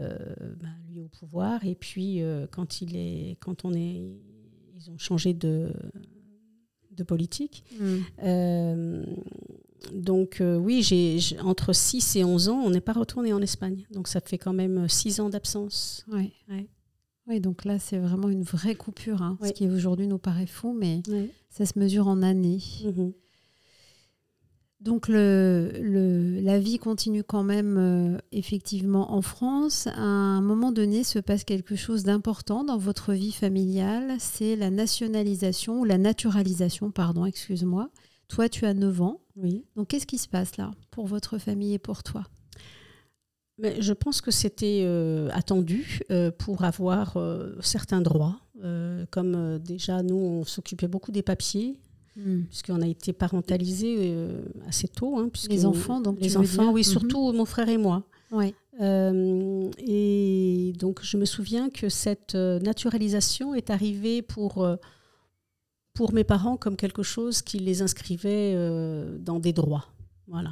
euh, 0.00 0.18
bah, 0.60 0.68
lui 0.90 1.00
au 1.00 1.08
pouvoir. 1.08 1.64
Et 1.64 1.76
puis, 1.76 2.20
euh, 2.20 2.46
quand, 2.50 2.80
il 2.80 2.96
est, 2.96 3.36
quand 3.38 3.64
on 3.64 3.72
est, 3.72 4.02
ils 4.76 4.90
ont 4.90 4.98
changé 4.98 5.34
de, 5.34 5.72
de 6.90 7.04
politique. 7.04 7.62
Mm. 7.78 7.96
Euh, 8.24 9.04
donc 9.92 10.42
oui, 10.42 10.82
j'ai 10.82 11.20
entre 11.40 11.72
6 11.72 12.16
et 12.16 12.24
11 12.24 12.48
ans, 12.48 12.60
on 12.64 12.70
n'est 12.70 12.80
pas 12.80 12.92
retourné 12.92 13.32
en 13.32 13.40
Espagne. 13.40 13.86
Donc 13.90 14.08
ça 14.08 14.20
fait 14.20 14.38
quand 14.38 14.54
même 14.54 14.88
6 14.88 15.20
ans 15.20 15.28
d'absence. 15.28 16.04
Oui, 17.26 17.40
donc 17.40 17.64
là, 17.64 17.78
c'est 17.78 17.98
vraiment 17.98 18.28
une 18.28 18.42
vraie 18.42 18.74
coupure. 18.74 19.22
Hein, 19.22 19.38
Ce 19.42 19.52
qui 19.52 19.68
aujourd'hui 19.68 20.06
nous 20.06 20.18
paraît 20.18 20.46
fou, 20.46 20.76
mais 20.78 21.02
ça 21.50 21.64
se 21.66 21.78
mesure 21.78 22.06
en 22.08 22.22
années. 22.22 22.58
Mm-hmm. 22.58 23.12
Donc 24.84 25.08
le, 25.08 26.40
la 26.42 26.58
vie 26.58 26.78
continue 26.78 27.24
quand 27.24 27.42
même 27.42 27.78
euh, 27.78 28.18
effectivement 28.32 29.14
en 29.14 29.22
France. 29.22 29.86
À 29.86 30.02
un 30.02 30.42
moment 30.42 30.72
donné, 30.72 31.04
se 31.04 31.18
passe 31.18 31.44
quelque 31.44 31.74
chose 31.74 32.04
d'important 32.04 32.64
dans 32.64 32.76
votre 32.76 33.14
vie 33.14 33.32
familiale, 33.32 34.16
c'est 34.18 34.56
la 34.56 34.68
nationalisation 34.68 35.80
ou 35.80 35.84
la 35.84 35.96
naturalisation, 35.96 36.90
pardon, 36.90 37.24
excuse-moi. 37.24 37.88
Toi, 38.28 38.50
tu 38.50 38.66
as 38.66 38.74
9 38.74 39.00
ans. 39.00 39.20
Oui. 39.36 39.64
Donc 39.74 39.88
qu'est-ce 39.88 40.06
qui 40.06 40.18
se 40.18 40.28
passe 40.28 40.58
là 40.58 40.70
pour 40.90 41.06
votre 41.06 41.38
famille 41.38 41.72
et 41.72 41.78
pour 41.78 42.02
toi? 42.02 42.24
Mais 43.58 43.80
Je 43.80 43.92
pense 43.92 44.20
que 44.20 44.30
c'était 44.30 44.82
euh, 44.84 45.28
attendu 45.32 46.00
euh, 46.10 46.30
pour 46.30 46.64
avoir 46.64 47.16
certains 47.60 48.00
droits. 48.00 48.40
comme 49.10 49.58
déjà, 49.58 50.02
nous, 50.02 50.16
on 50.16 50.44
s'occupait 50.44 50.88
beaucoup 50.88 51.12
des 51.12 51.22
papiers, 51.22 51.78
Hmm. 52.16 52.42
puisqu'on 52.44 52.80
a 52.80 52.86
été 52.86 53.12
parentalisé 53.12 53.96
euh, 53.98 54.44
assez 54.68 54.86
tôt. 54.86 55.18
Hein, 55.18 55.30
les 55.48 55.66
enfants, 55.66 56.00
donc 56.00 56.20
les 56.20 56.36
enfants, 56.36 56.70
oui, 56.70 56.82
mhm. 56.82 56.84
surtout 56.84 57.32
mon 57.32 57.44
frère 57.44 57.68
et 57.68 57.76
moi. 57.76 58.04
Ouais. 58.30 58.54
Euh, 58.80 59.68
et 59.78 60.72
donc 60.78 61.00
je 61.02 61.16
me 61.16 61.24
souviens 61.24 61.70
que 61.70 61.88
cette 61.88 62.36
euh, 62.36 62.60
naturalisation 62.60 63.54
est 63.54 63.70
arrivée 63.70 64.22
pour 64.22 64.66
pour 65.92 66.12
mes 66.12 66.24
parents 66.24 66.56
comme 66.56 66.76
quelque 66.76 67.02
chose 67.02 67.42
qui 67.42 67.58
les 67.58 67.82
inscrivait 67.82 68.54
dans 69.18 69.40
des 69.40 69.52
droits. 69.52 69.86
Voilà. 70.28 70.50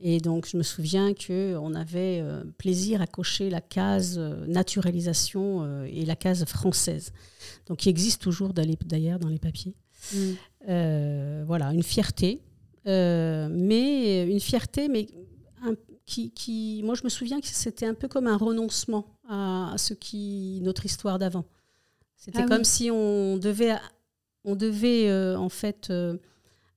Et 0.00 0.18
donc, 0.18 0.48
je 0.48 0.56
me 0.56 0.62
souviens 0.62 1.12
qu'on 1.14 1.74
avait 1.74 2.24
plaisir 2.56 3.02
à 3.02 3.06
cocher 3.06 3.50
la 3.50 3.60
case 3.60 4.18
naturalisation 4.18 5.84
et 5.84 6.06
la 6.06 6.16
case 6.16 6.44
française. 6.46 7.12
Donc, 7.66 7.78
qui 7.78 7.88
existe 7.88 8.22
toujours 8.22 8.54
d'ailleurs 8.54 9.18
dans 9.18 9.28
les 9.28 9.38
papiers. 9.38 9.74
Mm. 10.14 10.18
Euh, 10.68 11.44
voilà, 11.46 11.72
une 11.72 11.82
fierté. 11.82 12.42
Euh, 12.86 13.48
mais 13.50 14.26
une 14.30 14.40
fierté, 14.40 14.88
mais 14.88 15.06
qui, 16.06 16.30
qui, 16.32 16.80
moi 16.84 16.94
je 16.94 17.04
me 17.04 17.08
souviens 17.08 17.40
que 17.40 17.46
c'était 17.46 17.86
un 17.86 17.94
peu 17.94 18.08
comme 18.08 18.26
un 18.26 18.36
renoncement 18.36 19.06
à, 19.28 19.74
ce 19.76 19.94
qui 19.94 20.60
notre 20.62 20.86
histoire 20.86 21.18
d'avant. 21.18 21.44
C'était 22.16 22.40
ah 22.42 22.48
comme 22.48 22.64
si 22.64 22.90
on 22.90 23.36
devait, 23.36 23.76
on 24.44 24.56
devait 24.56 25.08
euh, 25.08 25.38
en 25.38 25.48
fait 25.48 25.92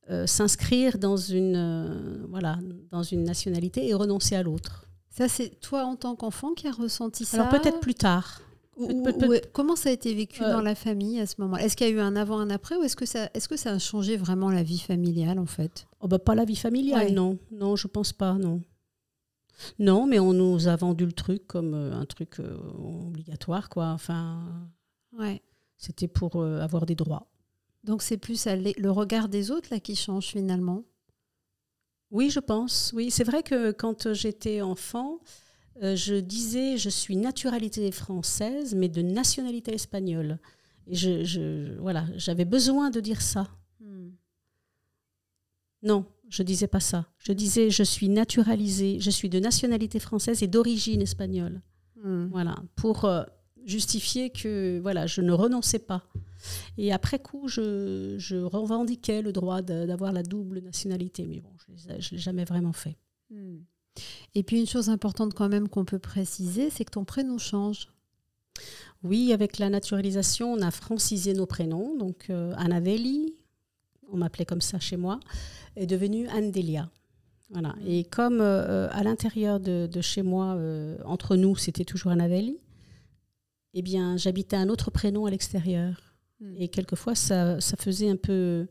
euh, 0.10 0.28
s'inscrire 0.28 0.98
dans 0.98 1.16
une 1.18 1.56
euh, 1.56 2.26
voilà 2.30 2.58
dans 2.92 3.04
une 3.04 3.24
nationalité 3.24 3.88
et 3.88 3.94
renoncer 3.94 4.36
à 4.36 4.44
l'autre. 4.44 4.86
Ça, 5.10 5.28
c'est 5.30 5.60
toi 5.62 5.84
en 5.86 5.96
tant 5.96 6.16
qu'enfant 6.16 6.54
qui 6.54 6.68
a 6.68 6.72
ressenti 6.72 7.24
ça 7.26 7.38
Alors 7.46 7.50
peut-être 7.62 7.80
plus 7.80 7.94
tard. 7.96 8.42
Ou- 8.76 8.88
peut- 8.88 8.94
ou- 9.14 9.18
peut- 9.20 9.38
ou- 9.38 9.40
comment 9.54 9.76
ça 9.76 9.90
a 9.90 9.92
été 9.92 10.14
vécu 10.16 10.42
Euh, 10.44 10.52
dans 10.52 10.62
la 10.62 10.74
famille 10.74 11.20
à 11.20 11.28
ce 11.28 11.36
moment 11.38 11.58
Est-ce 11.58 11.78
qu'il 11.78 11.86
y 11.88 11.90
a 11.92 11.94
eu 11.94 12.00
un 12.00 12.16
avant, 12.16 12.40
un 12.40 12.50
après, 12.50 12.76
ou 12.76 12.82
est-ce 12.82 12.96
que 12.96 13.06
ça, 13.06 13.30
est-ce 13.36 13.48
que 13.48 13.56
ça 13.56 13.72
a 13.74 13.78
changé 13.80 14.18
vraiment 14.18 14.50
la 14.50 14.64
vie 14.64 14.80
familiale 14.80 15.38
en 15.38 15.46
fait? 15.46 15.86
Oh 16.02 16.08
bah, 16.08 16.18
pas 16.18 16.34
la 16.34 16.44
vie 16.46 16.56
familiale, 16.56 17.06
Ouais. 17.10 17.12
non. 17.12 17.38
Non, 17.52 17.76
je 17.76 17.88
pense 17.88 18.12
pas, 18.14 18.34
non. 18.34 18.62
Non, 19.78 20.08
mais 20.08 20.20
on 20.20 20.34
nous 20.34 20.68
a 20.68 20.76
vendu 20.76 21.06
le 21.06 21.12
truc 21.12 21.46
comme 21.46 21.76
euh, 21.76 21.94
un 21.94 22.06
truc 22.06 22.40
euh, 22.40 22.58
obligatoire, 23.06 23.70
quoi. 23.70 23.90
Enfin, 23.90 24.42
Ouais. 25.18 25.42
c'était 25.78 26.08
pour 26.08 26.42
euh, 26.42 26.60
avoir 26.60 26.88
des 26.88 26.96
droits. 26.96 27.28
Donc 27.84 28.02
c'est 28.02 28.18
plus 28.18 28.46
le 28.48 28.90
regard 28.92 29.28
des 29.30 29.52
autres 29.52 29.70
là 29.72 29.80
qui 29.80 29.96
change 29.96 30.28
finalement. 30.28 30.84
Oui, 32.12 32.30
je 32.30 32.40
pense. 32.40 32.92
Oui, 32.96 33.10
c'est 33.12 33.24
vrai 33.24 33.44
que 33.44 33.72
quand 33.72 34.14
j'étais 34.14 34.62
enfant, 34.62 35.20
euh, 35.82 35.96
je 35.96 36.16
disais 36.16 36.78
je 36.78 36.90
suis 36.90 37.16
naturalité 37.18 37.92
française, 37.92 38.76
mais 38.76 38.88
de 38.88 39.02
nationalité 39.02 39.74
espagnole. 39.74 40.40
Et 40.88 40.96
je, 40.96 41.24
je- 41.24 41.78
voilà, 41.80 42.06
j'avais 42.16 42.46
besoin 42.46 42.90
de 42.90 43.00
dire 43.00 43.22
ça. 43.22 43.48
Non, 45.82 46.06
je 46.30 46.44
disais 46.44 46.68
pas 46.68 46.80
ça. 46.80 47.08
Je 47.18 47.34
disais 47.34 47.70
je 47.70 47.84
suis 47.84 48.08
naturalisée, 48.10 49.00
je 49.00 49.10
suis 49.10 49.30
de 49.30 49.40
nationalité 49.40 50.00
française 50.00 50.42
et 50.42 50.48
d'origine 50.48 51.02
espagnole. 51.02 51.62
Hmm. 52.02 52.28
Voilà, 52.28 52.56
pour 52.76 53.06
euh, 53.06 53.24
justifier 53.66 54.30
que 54.30 54.80
voilà, 54.82 55.08
je 55.08 55.22
ne 55.22 55.32
renonçais 55.34 55.80
pas. 55.80 56.04
Et 56.78 56.92
après 56.92 57.20
coup, 57.20 57.48
je, 57.48 58.16
je 58.18 58.38
revendiquais 58.38 59.22
le 59.22 59.32
droit 59.32 59.62
d'avoir 59.62 60.12
la 60.12 60.24
double 60.24 60.60
nationalité, 60.60 61.26
mais 61.28 61.40
bon, 61.40 61.52
je 61.58 61.88
ne 61.90 61.96
l'ai 61.96 62.18
jamais 62.18 62.46
vraiment 62.46 62.74
fait. 62.74 62.98
Hmm. 63.30 63.60
Et 64.36 64.44
puis 64.44 64.60
une 64.60 64.68
chose 64.68 64.90
importante 64.90 65.34
quand 65.34 65.50
même 65.50 65.70
qu'on 65.70 65.86
peut 65.86 66.00
préciser, 66.00 66.70
c'est 66.70 66.86
que 66.86 66.92
ton 66.92 67.06
prénom 67.06 67.38
change. 67.38 67.90
Oui, 69.04 69.34
avec 69.34 69.60
la 69.60 69.70
naturalisation, 69.70 70.54
on 70.54 70.62
a 70.62 70.72
francisé 70.72 71.34
nos 71.34 71.46
prénoms. 71.46 71.96
Donc, 71.98 72.28
euh, 72.30 72.54
Annavelli, 72.58 73.36
on 74.12 74.18
m'appelait 74.18 74.46
comme 74.46 74.62
ça 74.62 74.80
chez 74.80 74.98
moi, 74.98 75.20
est 75.76 75.86
devenue 75.86 76.28
Andelia. 76.30 76.90
Voilà. 77.50 77.76
Et 77.86 78.06
comme 78.06 78.40
euh, 78.42 78.90
à 78.92 79.04
l'intérieur 79.04 79.60
de, 79.60 79.88
de 79.92 80.02
chez 80.02 80.22
moi, 80.22 80.56
euh, 80.56 80.98
entre 81.06 81.36
nous, 81.36 81.56
c'était 81.56 81.84
toujours 81.84 82.12
Annavelli, 82.12 82.58
eh 83.74 83.82
bien, 83.82 84.18
j'habitais 84.18 84.56
un 84.56 84.70
autre 84.70 84.90
prénom 84.92 85.26
à 85.26 85.32
l'extérieur. 85.32 86.13
Hmm. 86.44 86.56
Et 86.58 86.68
quelquefois, 86.68 87.16
ça, 87.16 87.62
ça 87.62 87.78
faisait 87.78 88.10
un 88.10 88.18
peu 88.18 88.68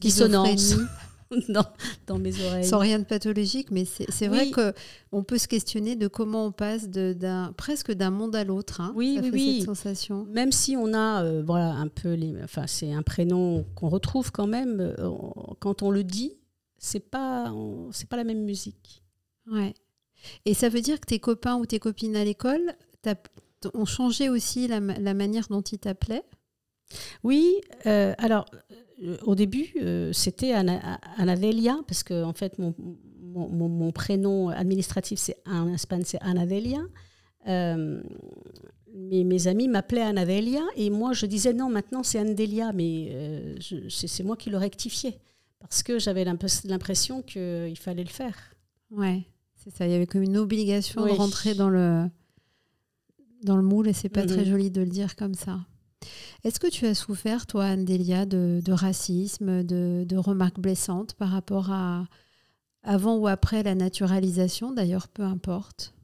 dissonance 0.00 0.48
Schizophrénie. 0.48 0.88
dans, 1.48 1.64
dans 2.06 2.18
mes 2.18 2.44
oreilles. 2.44 2.64
Sans 2.64 2.78
rien 2.78 2.98
de 2.98 3.04
pathologique, 3.04 3.70
mais 3.70 3.84
c'est 3.84 4.10
c'est 4.10 4.28
vrai 4.28 4.44
Oui. 4.46 4.50
que 4.50 4.74
on 5.12 5.22
peut 5.22 5.38
se 5.38 5.46
questionner 5.48 5.96
de 5.96 6.08
comment 6.08 6.46
on 6.46 6.52
passe 6.52 6.88
de- 6.90 7.12
d'un 7.14 7.52
presque 7.56 7.92
d'un 7.92 8.10
monde 8.10 8.34
à 8.36 8.44
l'autre. 8.44 8.80
hein. 8.82 8.92
Oui, 8.96 9.14
Ça 9.16 9.20
oui, 9.22 9.30
fait 9.30 9.34
oui. 9.36 9.56
cette 9.58 9.66
sensation. 9.66 10.24
Même 10.30 10.52
si 10.52 10.76
on 10.76 10.92
a, 10.92 11.22
euh, 11.24 11.42
voilà, 11.46 11.70
un 11.72 11.88
peu 11.88 12.12
les, 12.14 12.34
enfin, 12.42 12.66
c'est 12.66 12.92
un 12.92 13.02
prénom 13.02 13.64
qu'on 13.76 13.88
retrouve 13.88 14.30
quand 14.32 14.46
même. 14.46 14.80
euh, 14.80 15.10
quand 15.60 15.82
on 15.82 15.90
le 15.90 16.04
dit, 16.04 16.34
c'est 16.78 17.00
pas, 17.10 17.52
c'est 17.92 18.08
pas 18.08 18.16
la 18.16 18.24
même 18.24 18.42
musique. 18.44 19.02
Ouais. 19.50 19.72
Et 20.44 20.54
ça 20.54 20.68
veut 20.68 20.80
dire 20.80 21.00
que 21.00 21.06
tes 21.06 21.18
copains 21.18 21.56
ou 21.56 21.64
tes 21.66 21.78
copines 21.78 22.16
à 22.16 22.24
l'école 22.24 22.74
ont 23.74 23.84
changé 23.86 24.28
aussi 24.28 24.68
la 24.68 24.80
manière 25.14 25.46
dont 25.48 25.62
ils 25.62 25.78
t'appelaient? 25.78 26.24
Oui, 27.24 27.54
euh, 27.86 28.14
alors 28.18 28.46
euh, 29.02 29.16
au 29.24 29.34
début, 29.34 29.72
euh, 29.80 30.12
c'était 30.12 30.52
Ana- 30.52 30.98
Anadelia, 31.16 31.78
parce 31.86 32.02
que 32.02 32.22
en 32.24 32.32
fait, 32.32 32.58
mon, 32.58 32.74
mon, 33.20 33.48
mon- 33.48 33.68
mon 33.68 33.92
prénom 33.92 34.48
administratif, 34.48 35.18
c'est 35.18 35.36
en 35.46 35.72
Espagne, 35.72 36.02
c'est 36.04 36.20
Anadelia. 36.22 36.80
Euh, 37.48 38.02
mes, 38.94 39.24
mes 39.24 39.46
amis 39.48 39.68
m'appelaient 39.68 40.02
Anadelia, 40.02 40.62
et 40.76 40.90
moi, 40.90 41.12
je 41.14 41.26
disais 41.26 41.52
non, 41.52 41.68
maintenant 41.70 42.02
c'est 42.02 42.20
Andelia, 42.20 42.72
mais 42.72 43.56
je- 43.60 43.88
c'est 43.88 44.06
c'est 44.06 44.22
moi 44.22 44.36
qui 44.36 44.50
le 44.50 44.58
rectifiais, 44.58 45.18
parce 45.58 45.82
que 45.82 45.98
j'avais 45.98 46.24
l'imp- 46.24 46.44
l'impression 46.64 47.22
qu'il 47.22 47.76
fallait 47.78 48.04
le 48.04 48.10
faire. 48.10 48.36
Ouais, 48.90 49.22
c'est 49.56 49.70
ça. 49.74 49.86
Il 49.86 49.92
y 49.92 49.94
avait 49.94 50.06
comme 50.06 50.22
une 50.22 50.36
obligation 50.36 51.02
Oui. 51.02 51.12
de 51.12 51.16
rentrer 51.16 51.54
dans 51.54 51.70
le, 51.70 52.04
dans 53.42 53.56
le 53.56 53.62
moule 53.62 53.88
et 53.88 53.92
c'est 53.94 54.08
pas 54.10 54.22
Mhm. 54.22 54.28
très 54.28 54.44
joli 54.44 54.70
de 54.70 54.82
le 54.82 54.88
dire 54.90 55.16
comme 55.16 55.34
ça. 55.34 55.58
Est-ce 56.44 56.58
que 56.60 56.68
tu 56.68 56.86
as 56.86 56.94
souffert, 56.94 57.46
toi, 57.46 57.66
Andelia, 57.66 58.26
de, 58.26 58.60
de 58.64 58.72
racisme, 58.72 59.62
de, 59.62 60.04
de 60.06 60.16
remarques 60.16 60.60
blessantes 60.60 61.14
par 61.14 61.28
rapport 61.30 61.70
à 61.70 62.06
avant 62.84 63.16
ou 63.16 63.28
après 63.28 63.62
la 63.62 63.74
naturalisation 63.76 64.72
D'ailleurs, 64.72 65.08
peu 65.08 65.22
importe? 65.22 65.94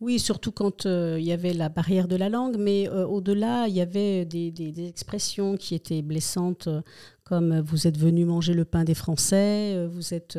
Oui, 0.00 0.18
surtout 0.18 0.52
quand 0.52 0.86
euh, 0.86 1.16
il 1.18 1.24
y 1.26 1.32
avait 1.32 1.52
la 1.52 1.68
barrière 1.68 2.08
de 2.08 2.16
la 2.16 2.28
langue, 2.28 2.56
mais 2.58 2.88
euh, 2.88 3.06
au-delà, 3.06 3.66
il 3.68 3.74
y 3.74 3.80
avait 3.80 4.24
des, 4.24 4.50
des- 4.50 4.72
des 4.72 4.86
expressions 4.88 5.56
qui 5.56 5.74
étaient 5.74 6.00
blessantes, 6.02 6.68
euh, 6.68 6.80
comme 7.24 7.58
vous 7.60 7.86
êtes 7.86 7.98
venu 7.98 8.24
manger 8.24 8.54
le 8.54 8.64
pain 8.64 8.84
des 8.84 8.94
Français, 8.94 9.86
vous 9.88 10.14
êtes. 10.14 10.38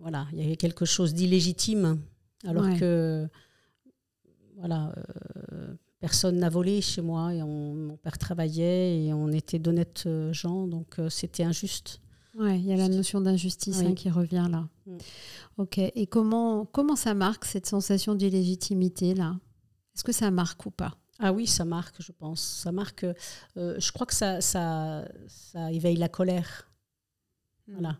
voilà, 0.00 0.26
il 0.32 0.38
y 0.40 0.44
avait 0.44 0.56
quelque 0.56 0.84
chose 0.84 1.12
d'illégitime, 1.14 2.00
alors 2.46 2.64
Ouais. 2.64 2.78
que. 2.78 3.28
Voilà. 4.56 4.92
Personne 6.00 6.36
n'a 6.38 6.48
volé 6.48 6.80
chez 6.80 7.02
moi 7.02 7.34
et 7.34 7.42
on- 7.42 7.74
mon 7.74 7.96
père 7.96 8.18
travaillait 8.18 9.04
et 9.04 9.12
on 9.12 9.28
était 9.32 9.58
d'honnêtes 9.58 10.04
euh, 10.06 10.32
gens, 10.32 10.66
donc 10.68 10.98
euh, 10.98 11.08
c'était 11.10 11.42
injuste. 11.42 12.00
Ouais, 12.38 12.56
il 12.58 12.66
y 12.66 12.72
a 12.72 12.76
la 12.76 12.88
notion 12.88 13.20
d'injustice 13.20 13.78
Oui. 13.80 13.86
hein, 13.86 13.94
qui 13.94 14.08
revient 14.10 14.46
là. 14.48 14.68
Mm. 14.86 14.96
Ok. 15.56 15.78
Et 15.78 16.06
comment, 16.06 16.64
comment 16.66 16.94
ça 16.94 17.14
marque 17.14 17.44
cette 17.44 17.66
sensation 17.66 18.14
d'illégitimité 18.14 19.14
là? 19.14 19.36
Est-ce 19.96 20.04
que 20.04 20.12
ça 20.12 20.30
marque 20.30 20.64
ou 20.66 20.70
pas? 20.70 20.94
Ah 21.18 21.32
oui, 21.32 21.48
ça 21.48 21.64
marque, 21.64 22.00
je 22.00 22.12
pense. 22.12 22.40
Ça 22.40 22.70
marque. 22.70 23.04
euh, 23.56 23.74
je 23.80 23.90
crois 23.90 24.06
que 24.06 24.14
ça, 24.14 24.40
ça, 24.40 25.04
ça 25.26 25.72
éveille 25.72 25.96
la 25.96 26.08
colère. 26.08 26.70
Voilà. 27.66 27.98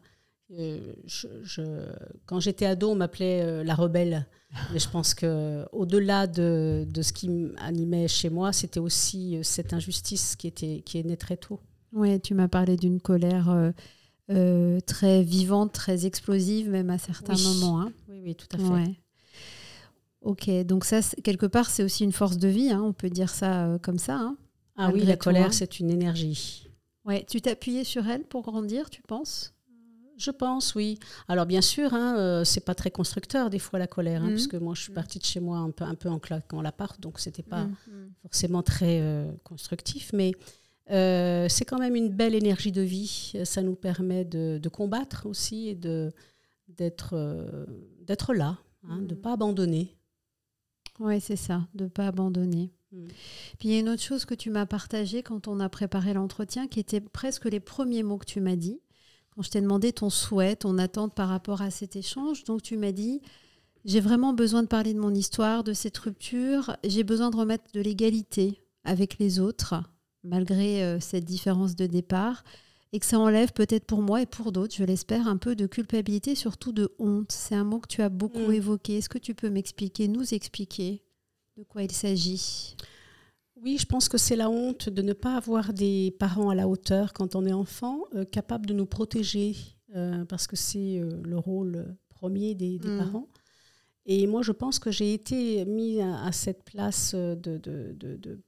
Euh, 0.53 0.95
je, 1.05 1.27
je- 1.43 1.93
quand 2.27 2.41
j'étais 2.41 2.65
ado, 2.65 2.91
on 2.91 2.95
m'appelait 2.95 3.43
euh, 3.43 3.65
la 3.65 3.75
rebelle. 3.75 4.27
Mais 4.73 4.79
je 4.79 4.89
pense 4.89 5.13
que 5.13 5.67
au-delà 5.73 6.27
de, 6.27 6.87
de 6.89 7.03
ce 7.03 7.13
qui 7.13 7.29
m'animait 7.29 8.09
chez 8.09 8.31
moi, 8.31 8.53
c'était 8.55 8.81
aussi 8.81 9.37
euh, 9.37 9.43
cette 9.43 9.75
injustice 9.75 10.37
qui 10.37 10.47
était 10.47 10.83
qui 10.87 10.99
est 10.99 11.03
née 11.03 11.19
très 11.19 11.37
tôt. 11.37 11.61
Oui, 11.93 12.19
tu 12.21 12.33
m'as 12.35 12.49
parlé 12.49 12.77
d'une 12.77 12.99
colère 13.01 13.73
euh, 14.31 14.81
très 14.87 15.23
vivante, 15.23 15.73
très 15.73 16.07
explosive, 16.07 16.71
même 16.71 16.89
à 16.89 16.97
certains 16.99 17.35
Oui. 17.35 17.43
moments. 17.43 17.81
hein. 17.83 17.93
Oui, 18.09 18.21
oui, 18.25 18.35
tout 18.35 18.47
à 18.53 18.59
fait. 18.59 18.65
Ouais. 18.65 18.95
Ok, 20.23 20.51
donc 20.65 20.85
ça, 20.85 21.01
quelque 21.23 21.47
part, 21.47 21.71
c'est 21.71 21.85
aussi 21.85 22.05
une 22.05 22.13
force 22.13 22.39
de 22.39 22.49
vie, 22.49 22.71
hein, 22.71 22.83
on 22.83 22.93
peut 22.93 23.11
dire 23.11 23.31
ça 23.31 23.79
comme 23.83 23.99
ça. 23.99 24.17
hein. 24.17 24.37
Ah 24.77 24.91
oui, 24.93 25.05
la 25.05 25.17
colère, 25.17 25.53
c'est 25.55 25.79
une 25.81 25.91
énergie. 25.91 26.69
Ouais, 27.05 27.25
tu 27.29 27.41
t'appuyais 27.41 27.85
sur 27.85 28.07
elle 28.09 28.25
pour 28.25 28.43
grandir, 28.43 28.91
tu 28.91 29.03
penses? 29.03 29.55
Je 30.19 30.31
pense, 30.31 30.75
oui. 30.75 30.99
Alors 31.29 31.47
bien 31.47 31.61
sûr, 31.61 31.95
hein, 31.95 32.19
euh, 32.19 32.45
c'est 32.45 32.65
pas 32.65 32.75
très 32.75 32.91
constructeur 32.91 33.51
des 33.51 33.59
fois 33.61 33.79
la 33.79 33.87
colère, 33.87 34.23
hein, 34.23 34.27
Mhm. 34.29 34.33
puisque 34.35 34.55
moi 34.57 34.75
je 34.75 34.83
suis 34.83 34.93
partie 34.93 35.19
de 35.19 35.25
chez 35.25 35.41
moi 35.41 35.59
un 35.59 35.71
peu, 35.71 35.85
un 35.85 35.95
peu 35.95 36.09
en 36.09 36.19
claquant 36.19 36.61
l'appart, 36.61 37.01
donc 37.01 37.21
c'était 37.21 37.43
pas 37.45 37.65
Mm. 37.65 37.77
forcément 38.23 38.63
très 38.63 39.01
euh, 39.01 39.31
constructif, 39.45 40.11
mais 40.13 40.33
euh, 40.91 41.47
c'est 41.49 41.65
quand 41.65 41.79
même 41.79 41.95
une 41.95 42.09
belle 42.09 42.35
énergie 42.35 42.73
de 42.73 42.83
vie. 42.83 43.33
Ça 43.45 43.63
nous 43.63 43.77
permet 43.77 44.25
de, 44.25 44.59
de 44.61 44.69
combattre 44.69 45.27
aussi 45.27 45.69
et 45.69 45.75
de 45.75 46.13
d'être 46.69 47.11
euh, 47.15 47.65
d'être 48.03 48.35
là, 48.35 48.59
hein, 48.89 48.99
de 49.03 49.15
Mhm. 49.15 49.21
pas 49.21 49.33
abandonner. 49.35 49.97
Oui, 51.01 51.21
c'est 51.21 51.37
ça, 51.37 51.67
de 51.75 51.85
ne 51.85 51.89
pas 51.89 52.09
abandonner. 52.09 52.73
Mm. 52.93 53.05
Puis 53.59 53.69
il 53.69 53.71
y 53.73 53.77
a 53.77 53.81
une 53.81 53.89
autre 53.89 54.03
chose 54.03 54.25
que 54.25 54.35
tu 54.35 54.51
m'as 54.51 54.67
partagée 54.67 55.23
quand 55.23 55.47
on 55.47 55.61
a 55.61 55.69
préparé 55.69 56.13
l'entretien, 56.15 56.67
qui 56.67 56.81
était 56.81 57.01
presque 57.01 57.45
les 57.45 57.61
premiers 57.61 58.03
mots 58.03 58.19
que 58.19 58.27
tu 58.27 58.41
m'as 58.41 58.57
dit. 58.57 58.81
Quand 59.39 59.45
je 59.45 59.51
t'ai 59.51 59.61
demandé 59.61 59.93
ton 59.93 60.11
souhait, 60.11 60.57
ton 60.57 60.79
attente 60.79 61.15
par 61.15 61.29
rapport 61.29 61.63
à 61.63 61.71
cet 61.71 61.95
échange, 61.95 62.43
donc 62.43 62.61
tu 62.61 62.77
m'as 62.77 62.91
dit 62.91 63.21
j'ai 63.85 64.01
vraiment 64.01 64.33
besoin 64.33 64.65
de 64.65 64.67
parler 64.67 64.95
de 64.95 64.99
mon 64.99 65.15
histoire, 65.15 65.63
de 65.63 65.75
cette 65.75 65.97
rupture, 65.97 66.77
j'ai 66.83 67.05
besoin 67.05 67.31
de 67.31 67.37
remettre 67.37 67.71
de 67.73 67.81
l'égalité 67.81 68.61
avec 68.83 69.21
les 69.21 69.39
autres, 69.39 69.77
malgré 70.25 70.83
euh, 70.83 70.99
cette 70.99 71.25
différence 71.25 71.77
de 71.77 71.87
départ, 71.87 72.43
et 72.93 72.99
que 72.99 73.07
ça 73.07 73.21
enlève 73.21 73.53
peut-être 73.53 73.85
pour 73.85 74.03
moi 74.03 74.23
et 74.23 74.27
pour 74.27 74.51
d'autres, 74.51 74.75
je 74.75 74.83
l'espère, 74.83 75.29
un 75.29 75.37
peu 75.37 75.55
de 75.55 75.67
culpabilité, 75.67 76.35
surtout 76.35 76.73
de 76.73 76.93
honte. 76.99 77.31
C'est 77.31 77.55
un 77.55 77.63
mot 77.63 77.79
que 77.79 77.87
tu 77.87 78.03
as 78.03 78.09
beaucoup 78.09 78.49
Mm. 78.49 78.55
évoqué. 78.55 78.99
Est-ce 78.99 79.09
que 79.09 79.19
tu 79.19 79.37
peux 79.37 79.51
m'expliquer, 79.51 80.09
nous 80.09 80.35
expliquer 80.35 81.05
de 81.57 81.63
quoi 81.63 81.85
il 81.85 81.93
s'agit? 81.93 82.75
Oui, 83.63 83.77
je 83.79 83.87
pense 83.87 84.09
que 84.09 84.19
c'est 84.19 84.37
la 84.37 84.49
honte 84.51 84.89
de 84.89 85.03
ne 85.03 85.13
pas 85.13 85.37
avoir 85.37 85.73
des 85.73 86.15
parents 86.19 86.51
à 86.51 86.55
la 86.55 86.69
hauteur 86.69 87.13
quand 87.13 87.35
on 87.35 87.45
est 87.45 87.53
enfant, 87.53 88.01
euh, 88.15 88.25
capables 88.25 88.67
de 88.67 88.75
nous 88.75 88.87
protéger, 88.87 89.57
euh, 89.97 90.25
parce 90.27 90.47
que 90.47 90.55
c'est 90.57 90.99
euh, 91.01 91.21
le 91.25 91.39
rôle 91.39 91.97
premier 92.09 92.55
des, 92.55 92.79
des 92.79 92.89
Mm. 92.89 92.99
parents. 92.99 93.29
Et 94.07 94.27
moi, 94.27 94.43
je 94.43 94.53
pense 94.53 94.79
que 94.79 94.91
j'ai 94.91 95.13
été 95.13 95.65
mis 95.65 96.01
à, 96.01 96.25
à 96.25 96.33
cette 96.33 96.63
place 96.65 97.13
euh, 97.15 97.35
de, 97.35 97.59
de- 97.59 97.93
de- 97.99 98.17
de- 98.17 98.41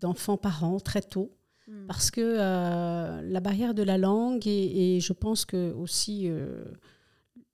d'enfant 0.00 0.36
parent 0.36 0.78
très 0.80 1.02
tôt. 1.02 1.32
Hmm. 1.68 1.86
Parce 1.88 2.12
que 2.12 2.36
la 2.36 3.40
barrière 3.40 3.74
de 3.74 3.82
la 3.82 3.98
langue 3.98 4.46
et, 4.46 5.00
je 5.00 5.12
pense 5.12 5.44
que 5.44 5.72
aussi 5.72 6.28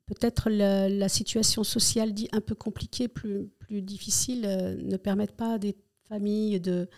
peut-être 0.05 0.51
la, 0.51 1.09
situation 1.09 1.65
sociale 1.65 2.13
dit 2.13 2.29
un 2.33 2.43
peu 2.43 2.55
compliquée, 2.55 3.09
plus, 3.09 3.47
plus 3.59 3.81
difficile, 3.81 4.43
ne 4.43 4.97
permettent 4.99 5.33
pas 5.37 5.57
des 5.59 5.75
familles 6.13 6.61
de, 6.61 6.89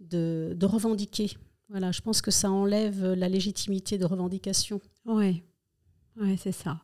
de, 0.00 0.54
de, 0.56 0.66
revendiquer. 0.66 1.30
Voilà, 1.68 1.92
je 1.92 2.00
pense 2.00 2.20
que 2.20 2.30
ça 2.30 2.50
enlève 2.50 3.14
la 3.14 3.28
légitimité 3.28 3.96
de 3.96 4.04
revendication. 4.04 4.80
Oui, 5.06 5.42
ouais, 6.20 6.36
c'est 6.36 6.52
ça. 6.52 6.82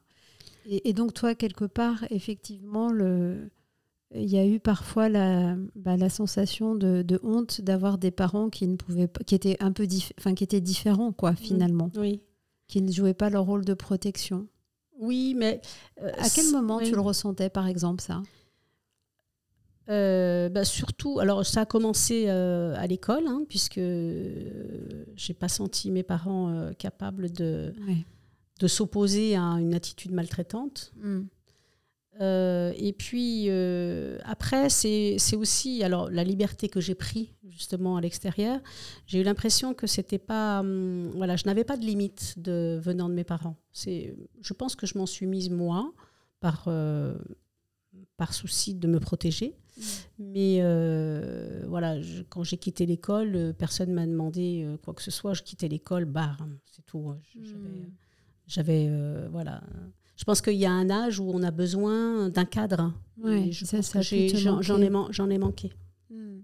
Et, 0.66 0.88
et, 0.88 0.92
donc 0.92 1.12
toi, 1.12 1.34
quelque 1.34 1.64
part, 1.64 2.04
effectivement, 2.10 2.90
le, 2.90 3.50
il 4.14 4.30
y 4.30 4.38
a 4.38 4.46
eu 4.46 4.60
parfois 4.60 5.08
la, 5.08 5.56
bah, 5.74 5.96
la 5.96 6.08
sensation 6.08 6.74
de, 6.74 7.20
honte 7.22 7.60
d'avoir 7.60 7.98
des 7.98 8.10
parents 8.10 8.48
qui 8.48 8.66
ne 8.66 8.76
pouvaient 8.76 9.08
qui 9.26 9.34
étaient 9.34 9.56
un 9.60 9.72
peu 9.72 9.86
enfin, 10.18 10.34
qui 10.34 10.44
étaient 10.44 10.60
différents 10.60 11.12
quoi 11.12 11.32
mmh. 11.32 11.36
finalement 11.36 11.90
oui 11.96 12.22
qui 12.68 12.82
ne 12.82 12.90
jouaient 12.90 13.14
pas 13.14 13.30
leur 13.30 13.44
rôle 13.44 13.64
de 13.64 13.74
protection 13.74 14.46
oui 14.98 15.34
mais 15.36 15.60
euh, 16.02 16.10
à 16.18 16.28
quel 16.30 16.50
moment 16.50 16.80
tu 16.80 16.92
le 16.92 17.00
ressentais 17.00 17.50
par 17.50 17.66
exemple 17.66 18.02
ça? 18.02 18.22
Euh, 19.88 20.48
bah, 20.48 20.64
surtout, 20.64 21.20
alors 21.20 21.44
ça 21.46 21.62
a 21.62 21.66
commencé 21.66 22.24
euh, 22.28 22.74
à 22.76 22.86
l'école, 22.86 23.26
hein, 23.26 23.44
puisque 23.48 23.80
j'ai 23.80 25.34
pas 25.34 25.48
senti 25.48 25.90
mes 25.90 26.02
parents 26.02 26.70
capables 26.78 27.30
de, 27.32 27.72
de 28.60 28.66
s'opposer 28.66 29.36
à 29.36 29.42
une 29.42 29.74
attitude 29.74 30.12
maltraitante. 30.12 30.92
Euh, 32.20 32.72
et 32.76 32.92
puis 32.92 33.46
euh, 33.48 34.18
après, 34.24 34.70
c'est 34.70 35.36
aussi 35.36 35.82
alors 35.82 36.10
la 36.10 36.24
liberté 36.24 36.68
que 36.68 36.80
j'ai 36.80 36.94
pris 36.94 37.34
justement 37.48 37.96
à 37.96 38.00
l'extérieur. 38.00 38.60
J'ai 39.06 39.20
eu 39.20 39.22
l'impression 39.22 39.74
que 39.74 39.86
c'était 39.86 40.18
pas, 40.18 40.60
hum, 40.60 41.10
voilà, 41.14 41.36
je 41.36 41.44
n'avais 41.44 41.64
pas 41.64 41.76
de 41.76 41.84
limite 41.84 42.34
de 42.38 42.80
venant 42.82 43.08
de 43.08 43.14
mes 43.14 43.24
parents. 43.24 43.56
C'est, 43.72 44.14
je 44.40 44.52
pense 44.54 44.76
que 44.76 44.86
je 44.86 44.96
m'en 44.96 45.06
suis 45.06 45.26
mise 45.26 45.50
moi 45.50 45.92
par 46.40 46.64
euh, 46.68 47.16
par 48.16 48.32
souci 48.32 48.74
de 48.74 48.86
me 48.88 48.98
protéger. 48.98 49.54
Mais 50.18 50.60
voilà, 51.66 51.96
quand 52.28 52.42
j'ai 52.44 52.56
quitté 52.56 52.86
l'école, 52.86 53.54
personne 53.58 53.92
m'a 53.92 54.06
demandé 54.06 54.66
quoi 54.84 54.94
que 54.94 55.02
ce 55.02 55.10
soit. 55.10 55.34
Je 55.34 55.42
quittais 55.42 55.68
l'école, 55.68 56.04
bah, 56.04 56.36
c'est 56.64 56.84
tout. 56.84 57.14
J'avais, 58.46 58.86
mmh. 58.88 59.28
voilà 59.32 59.60
je 60.16 60.24
pense 60.24 60.40
qu'il 60.40 60.54
y 60.54 60.66
a 60.66 60.72
un 60.72 60.90
âge 60.90 61.20
où 61.20 61.30
on 61.30 61.42
a 61.42 61.50
besoin 61.50 62.30
d'un 62.30 62.46
cadre. 62.46 62.92
Oui, 63.18 63.52
ça, 63.52 63.82
ça 63.82 64.00
j'en 64.00 64.80
ai, 64.80 64.90
j'en 65.10 65.30
ai 65.30 65.38
manqué. 65.38 65.72
Hmm. 66.10 66.40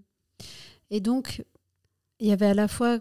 Et 0.91 1.01
donc, 1.01 1.43
il 2.19 2.27
y 2.27 2.31
avait 2.31 2.45
à 2.45 2.53
la 2.53 2.67
fois 2.67 2.99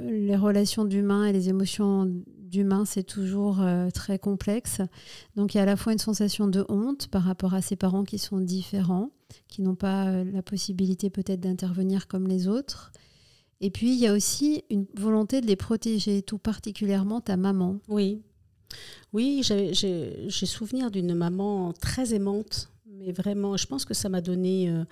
les 0.00 0.36
relations 0.36 0.86
d'humain 0.86 1.26
et 1.26 1.32
les 1.32 1.50
émotions 1.50 2.10
d'humain, 2.46 2.84
c'est 2.84 3.02
toujours 3.02 3.60
euh, 3.60 3.90
très 3.90 4.18
complexe. 4.18 4.80
Donc, 5.36 5.54
il 5.54 5.58
y 5.58 5.60
a 5.60 5.64
à 5.64 5.66
la 5.66 5.76
fois 5.76 5.92
une 5.92 5.98
sensation 5.98 6.48
de 6.48 6.64
honte 6.68 7.08
par 7.08 7.22
rapport 7.22 7.54
à 7.54 7.62
ces 7.62 7.76
parents 7.76 8.04
qui 8.04 8.18
sont 8.18 8.38
différents, 8.38 9.10
qui 9.48 9.62
n'ont 9.62 9.74
pas 9.74 10.08
euh, 10.08 10.24
la 10.24 10.42
possibilité 10.42 11.10
peut-être 11.10 11.40
d'intervenir 11.40 12.08
comme 12.08 12.26
les 12.26 12.48
autres. 12.48 12.92
Et 13.60 13.70
puis, 13.70 13.92
il 13.92 13.98
y 13.98 14.06
a 14.06 14.12
aussi 14.12 14.64
une 14.70 14.86
volonté 14.94 15.40
de 15.40 15.46
les 15.46 15.56
protéger, 15.56 16.22
tout 16.22 16.38
particulièrement 16.38 17.20
ta 17.20 17.36
maman. 17.36 17.78
Oui. 17.88 18.22
Oui, 19.12 19.42
j'ai 19.42 20.46
souvenir 20.46 20.90
d'une 20.90 21.14
maman 21.14 21.72
très 21.72 22.14
aimante, 22.14 22.70
mais 22.86 23.12
vraiment, 23.12 23.56
je 23.56 23.66
pense 23.66 23.84
que 23.84 23.94
ça 23.94 24.08
m'a 24.08 24.20
donné 24.20 24.68
euh, 24.68 24.84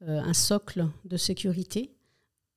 un 0.00 0.32
socle 0.34 0.88
de 1.04 1.16
sécurité. 1.16 1.94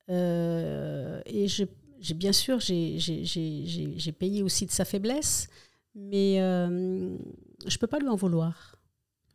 Et 0.10 1.48
j'ai 1.48 1.70
bien 2.16 2.34
sûr, 2.34 2.60
j'ai 2.60 4.16
payé 4.18 4.44
aussi 4.44 4.66
de 4.66 4.72
sa 4.72 4.86
faiblesse, 4.86 5.48
mais 5.96 6.38
je 6.38 7.74
ne 7.74 7.78
peux 7.80 7.88
pas 7.88 8.00
lui 8.00 8.10
en 8.10 8.16
vouloir. 8.16 8.76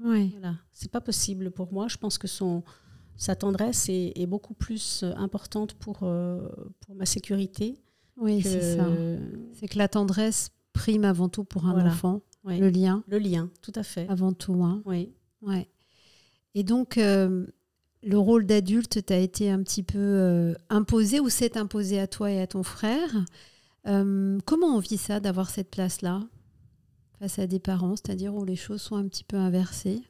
Oui. 0.00 0.30
Voilà. 0.32 0.56
C'est 0.72 0.90
pas 0.90 1.00
possible 1.00 1.50
pour 1.50 1.72
moi. 1.72 1.88
Je 1.88 1.96
pense 1.96 2.18
que 2.18 2.28
son, 2.28 2.62
sa 3.16 3.34
tendresse 3.34 3.88
est, 3.88 4.12
est 4.14 4.26
beaucoup 4.26 4.54
plus 4.54 5.04
importante 5.16 5.74
pour, 5.74 5.98
pour 5.98 6.94
ma 6.94 7.06
sécurité. 7.06 7.80
Oui, 8.18 8.42
c'est 8.42 8.76
ça. 8.76 8.88
C'est 9.54 9.68
que 9.68 9.78
la 9.78 9.88
tendresse 9.88 10.50
prime 10.72 11.04
avant 11.04 11.28
tout 11.28 11.44
pour 11.44 11.66
un 11.66 11.86
enfant, 11.86 12.22
le 12.44 12.68
lien. 12.68 13.02
Le 13.08 13.18
lien, 13.18 13.50
tout 13.62 13.72
à 13.74 13.82
fait. 13.82 14.06
Avant 14.08 14.32
tout. 14.32 14.62
Hein. 14.64 14.82
Oui. 14.84 15.14
Ouais. 15.42 15.68
Et 16.54 16.62
donc, 16.64 16.98
euh, 16.98 17.46
le 18.06 18.18
rôle 18.18 18.46
d'adulte 18.46 19.04
t'a 19.04 19.18
été 19.18 19.50
un 19.50 19.62
petit 19.62 19.82
peu 19.82 19.98
euh, 19.98 20.54
imposé 20.70 21.20
ou 21.20 21.28
s'est 21.28 21.58
imposé 21.58 21.98
à 21.98 22.06
toi 22.06 22.30
et 22.30 22.40
à 22.40 22.46
ton 22.46 22.62
frère. 22.62 23.10
Euh, 23.86 24.38
comment 24.46 24.76
on 24.76 24.78
vit 24.78 24.96
ça, 24.96 25.20
d'avoir 25.20 25.50
cette 25.50 25.70
place-là 25.70 26.22
face 27.18 27.38
à 27.38 27.46
des 27.46 27.58
parents, 27.58 27.96
c'est-à-dire 27.96 28.34
où 28.34 28.44
les 28.44 28.56
choses 28.56 28.80
sont 28.80 28.96
un 28.96 29.08
petit 29.08 29.24
peu 29.24 29.36
inversées? 29.36 30.02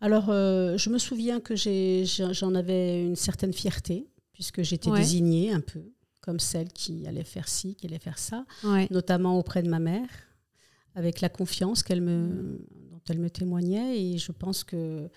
Alors, 0.00 0.26
je 0.26 0.90
me 0.90 0.98
souviens 0.98 1.40
que 1.40 1.54
j'en 1.56 2.54
avais 2.54 3.02
une 3.02 3.16
certaine 3.16 3.54
fierté, 3.54 4.06
puisque 4.34 4.60
j'étais 4.60 4.90
désignée 4.90 5.50
un 5.50 5.60
peu 5.60 5.80
comme 6.24 6.40
celle 6.40 6.68
qui 6.68 7.06
allait 7.06 7.24
faire 7.24 7.48
ci, 7.48 7.74
qui 7.74 7.86
allait 7.86 7.98
faire 7.98 8.18
ça, 8.18 8.46
notamment 8.90 9.38
auprès 9.38 9.62
de 9.62 9.68
ma 9.68 9.78
mère, 9.78 10.08
avec 10.94 11.20
la 11.20 11.28
confiance 11.28 11.82
qu'elle 11.82 12.00
me, 12.00 12.66
dont 12.90 13.00
elle 13.08 13.18
me 13.18 13.28
témoignait. 13.28 14.00
Et 14.00 14.18
je 14.18 14.32
pense 14.32 14.64
que 14.64 14.76
euh, 14.76 15.08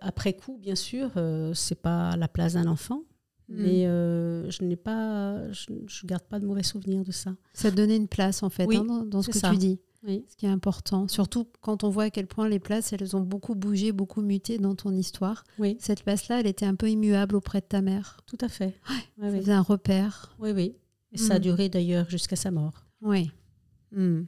après 0.00 0.32
coup, 0.34 0.58
bien 0.58 0.74
sûr, 0.74 1.10
euh, 1.16 1.52
c'est 1.54 1.80
pas 1.80 2.16
la 2.16 2.28
place 2.28 2.54
d'un 2.54 2.66
enfant, 2.66 3.02
mm. 3.48 3.62
mais 3.62 3.86
euh, 3.86 4.50
je 4.50 4.64
n'ai 4.64 4.76
pas, 4.76 5.50
je, 5.52 5.66
garde 6.06 6.24
pas 6.24 6.38
de 6.38 6.46
mauvais 6.46 6.62
souvenirs 6.62 7.04
de 7.04 7.12
ça. 7.12 7.34
Ça 7.52 7.70
donnait 7.70 7.96
une 7.96 8.08
place 8.08 8.42
en 8.42 8.50
fait 8.50 8.64
hein, 8.74 9.04
dans, 9.06 9.22
ce 9.22 9.30
que 9.30 9.50
tu 9.50 9.56
dis. 9.56 9.80
Ce 10.06 10.36
qui 10.36 10.44
est 10.44 10.50
important, 10.50 11.08
surtout 11.08 11.46
quand 11.62 11.82
on 11.82 11.88
voit 11.88 12.04
à 12.04 12.10
quel 12.10 12.26
point 12.26 12.46
les 12.46 12.58
places, 12.58 12.92
elles 12.92 13.16
ont 13.16 13.22
beaucoup 13.22 13.54
bougé, 13.54 13.90
beaucoup 13.90 14.20
muté 14.20 14.58
dans 14.58 14.74
ton 14.74 14.92
histoire. 14.92 15.44
Oui. 15.58 15.78
Cette 15.80 16.02
place-là, 16.02 16.40
elle 16.40 16.46
était 16.46 16.66
un 16.66 16.74
peu 16.74 16.90
immuable 16.90 17.36
auprès 17.36 17.62
de 17.62 17.66
ta 17.66 17.80
mère. 17.80 18.20
Tout 18.26 18.36
à 18.42 18.48
fait. 18.48 18.74
Ouais, 19.18 19.50
un 19.50 19.62
repère. 19.62 20.34
Oui, 20.38 20.50
oui. 20.50 20.76
Et 21.12 21.16
ça 21.16 21.34
a 21.34 21.38
mm. 21.38 21.42
duré 21.42 21.68
d'ailleurs 21.70 22.10
jusqu'à 22.10 22.36
sa 22.36 22.50
mort. 22.50 22.84
Oui. 23.00 23.30
Mm. 23.92 24.24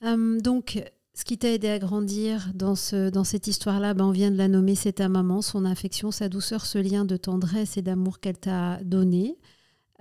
Hum, 0.00 0.40
donc, 0.40 0.82
ce 1.14 1.24
qui 1.24 1.38
t'a 1.38 1.50
aidé 1.50 1.68
à 1.68 1.78
grandir 1.78 2.50
dans, 2.54 2.74
ce, 2.74 3.08
dans 3.08 3.22
cette 3.22 3.46
histoire-là, 3.46 3.94
ben, 3.94 4.06
on 4.06 4.10
vient 4.10 4.32
de 4.32 4.36
la 4.36 4.48
nommer, 4.48 4.74
c'est 4.74 4.94
ta 4.94 5.08
maman, 5.08 5.42
son 5.42 5.64
affection, 5.64 6.10
sa 6.10 6.28
douceur, 6.28 6.66
ce 6.66 6.78
lien 6.78 7.04
de 7.04 7.16
tendresse 7.16 7.76
et 7.76 7.82
d'amour 7.82 8.18
qu'elle 8.18 8.38
t'a 8.38 8.80
donné. 8.82 9.38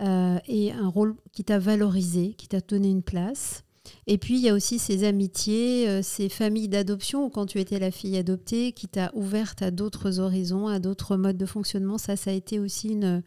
Euh, 0.01 0.39
et 0.47 0.71
un 0.71 0.87
rôle 0.87 1.15
qui 1.31 1.43
t'a 1.43 1.59
valorisé, 1.59 2.33
qui 2.33 2.47
t'a 2.47 2.61
donné 2.61 2.89
une 2.89 3.03
place. 3.03 3.63
Et 4.07 4.17
puis, 4.17 4.35
il 4.35 4.41
y 4.41 4.49
a 4.49 4.55
aussi 4.55 4.79
ces 4.79 5.03
amitiés, 5.03 5.87
euh, 5.87 6.01
ces 6.01 6.29
familles 6.29 6.67
d'adoption, 6.67 7.29
quand 7.29 7.45
tu 7.45 7.59
étais 7.59 7.77
la 7.77 7.91
fille 7.91 8.17
adoptée, 8.17 8.71
qui 8.71 8.87
t'a 8.87 9.11
ouverte 9.13 9.61
à 9.61 9.69
d'autres 9.69 10.19
horizons, 10.19 10.67
à 10.67 10.79
d'autres 10.79 11.15
modes 11.15 11.37
de 11.37 11.45
fonctionnement. 11.45 11.99
Ça, 11.99 12.15
ça 12.15 12.31
a 12.31 12.33
été 12.33 12.59
aussi 12.59 12.89
une, 12.89 13.21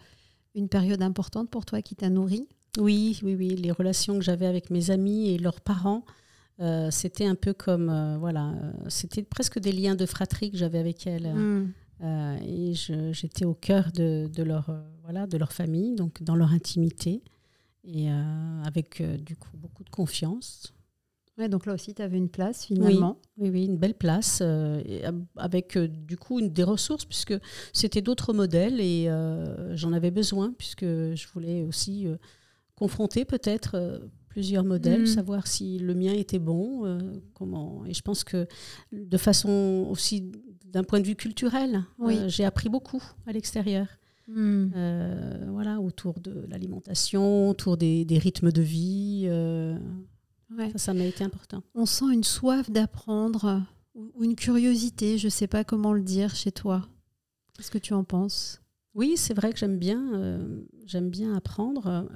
une 0.56 0.68
période 0.68 1.02
importante 1.02 1.50
pour 1.50 1.66
toi 1.66 1.82
qui 1.82 1.94
t'a 1.94 2.10
nourri 2.10 2.48
Oui, 2.78 3.20
oui, 3.22 3.36
oui. 3.36 3.50
Les 3.50 3.70
relations 3.70 4.18
que 4.18 4.24
j'avais 4.24 4.46
avec 4.46 4.70
mes 4.70 4.90
amis 4.90 5.30
et 5.30 5.38
leurs 5.38 5.60
parents, 5.60 6.04
euh, 6.60 6.90
c'était 6.90 7.26
un 7.26 7.34
peu 7.34 7.52
comme, 7.52 8.16
voilà, 8.18 8.52
c'était 8.88 9.22
presque 9.22 9.58
des 9.58 9.72
liens 9.72 9.94
de 9.94 10.06
fratrie 10.06 10.50
que 10.50 10.56
j'avais 10.56 10.78
avec 10.78 11.06
elles. 11.06 11.32
Mmh. 11.34 11.72
Euh, 12.02 12.36
et 12.42 12.74
j'étais 13.12 13.44
au 13.44 13.54
cœur 13.54 13.90
de, 13.92 14.28
de, 14.32 14.42
leur, 14.42 14.68
euh, 14.68 14.80
voilà, 15.02 15.26
de 15.26 15.38
leur 15.38 15.52
famille, 15.52 15.94
donc 15.94 16.22
dans 16.22 16.36
leur 16.36 16.52
intimité, 16.52 17.22
et 17.84 18.10
euh, 18.10 18.62
avec 18.64 19.02
du 19.22 19.36
coup 19.36 19.56
beaucoup 19.56 19.84
de 19.84 19.90
confiance. 19.90 20.74
Ouais, 21.38 21.48
donc 21.48 21.66
là 21.66 21.74
aussi, 21.74 21.94
tu 21.94 22.00
avais 22.00 22.16
une 22.16 22.30
place 22.30 22.64
finalement. 22.64 23.18
Oui, 23.36 23.50
oui, 23.50 23.64
une 23.66 23.76
belle 23.76 23.94
place, 23.94 24.42
avec 25.36 25.76
du 25.76 26.16
coup 26.16 26.40
une, 26.40 26.48
des 26.48 26.62
ressources, 26.62 27.04
puisque 27.04 27.34
c'était 27.74 28.00
d'autres 28.00 28.32
modèles 28.32 28.80
et 28.80 29.10
j'en 29.74 29.92
avais 29.92 30.10
besoin, 30.10 30.54
puisque 30.56 30.84
je 30.84 31.26
voulais 31.34 31.62
aussi 31.62 32.06
confronter 32.74 33.26
peut-être 33.26 34.00
plusieurs 34.36 34.64
modèles, 34.64 35.04
mm. 35.04 35.06
savoir 35.06 35.46
si 35.46 35.78
le 35.78 35.94
mien 35.94 36.12
était 36.12 36.38
bon, 36.38 36.98
comment. 37.32 37.86
Et 37.86 37.94
je 37.94 38.02
pense 38.02 38.22
que 38.22 38.46
de 38.92 39.16
façon 39.16 39.88
aussi 39.90 40.30
d'un 40.76 40.84
point 40.84 41.00
de 41.00 41.06
vue 41.06 41.16
culturel, 41.16 41.84
euh, 42.00 42.28
j'ai 42.28 42.44
appris 42.44 42.68
beaucoup 42.68 43.02
à 43.26 43.32
l'extérieur. 43.32 43.86
Hmm. 44.28 44.66
Euh, 44.76 45.46
voilà, 45.48 45.80
autour 45.80 46.20
de 46.20 46.44
l'alimentation, 46.50 47.48
autour 47.48 47.78
des, 47.78 48.04
rythmes 48.10 48.52
de 48.52 48.60
vie. 48.60 49.24
Euh, 49.26 49.78
ça, 50.72 50.78
ça 50.78 50.94
m'a 50.94 51.04
été 51.04 51.24
important. 51.24 51.62
On 51.74 51.86
sent 51.86 52.12
une 52.12 52.24
soif 52.24 52.70
d'apprendre 52.70 53.62
ou 53.94 54.22
une 54.22 54.36
curiosité, 54.36 55.16
je 55.16 55.28
ne 55.28 55.30
sais 55.30 55.46
pas 55.46 55.64
comment 55.64 55.94
le 55.94 56.02
dire 56.02 56.34
chez 56.34 56.52
toi. 56.52 56.86
Qu'est-ce 57.54 57.70
que 57.70 57.78
tu 57.78 57.94
en 57.94 58.04
penses? 58.04 58.60
Oui, 58.94 59.14
c'est 59.16 59.32
vrai 59.32 59.54
que 59.54 59.58
j'aime 59.58 59.78
bien, 59.78 60.38
j'aime 60.84 61.08
bien 61.08 61.34
apprendre. 61.34 62.06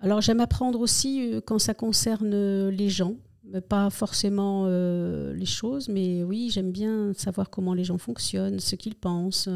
Alors 0.00 0.20
j'aime 0.20 0.40
apprendre 0.40 0.80
aussi 0.80 1.32
quand 1.46 1.58
ça 1.58 1.74
concerne 1.74 2.68
les 2.68 2.88
gens 2.88 3.16
pas 3.68 3.90
forcément 3.90 4.64
euh, 4.66 5.32
les 5.32 5.46
choses, 5.46 5.88
mais 5.88 6.24
oui, 6.24 6.50
j'aime 6.50 6.72
bien 6.72 7.12
savoir 7.14 7.48
comment 7.48 7.74
les 7.74 7.84
gens 7.84 7.96
fonctionnent, 7.96 8.58
ce 8.58 8.74
qu'ils 8.74 8.96
pensent. 8.96 9.48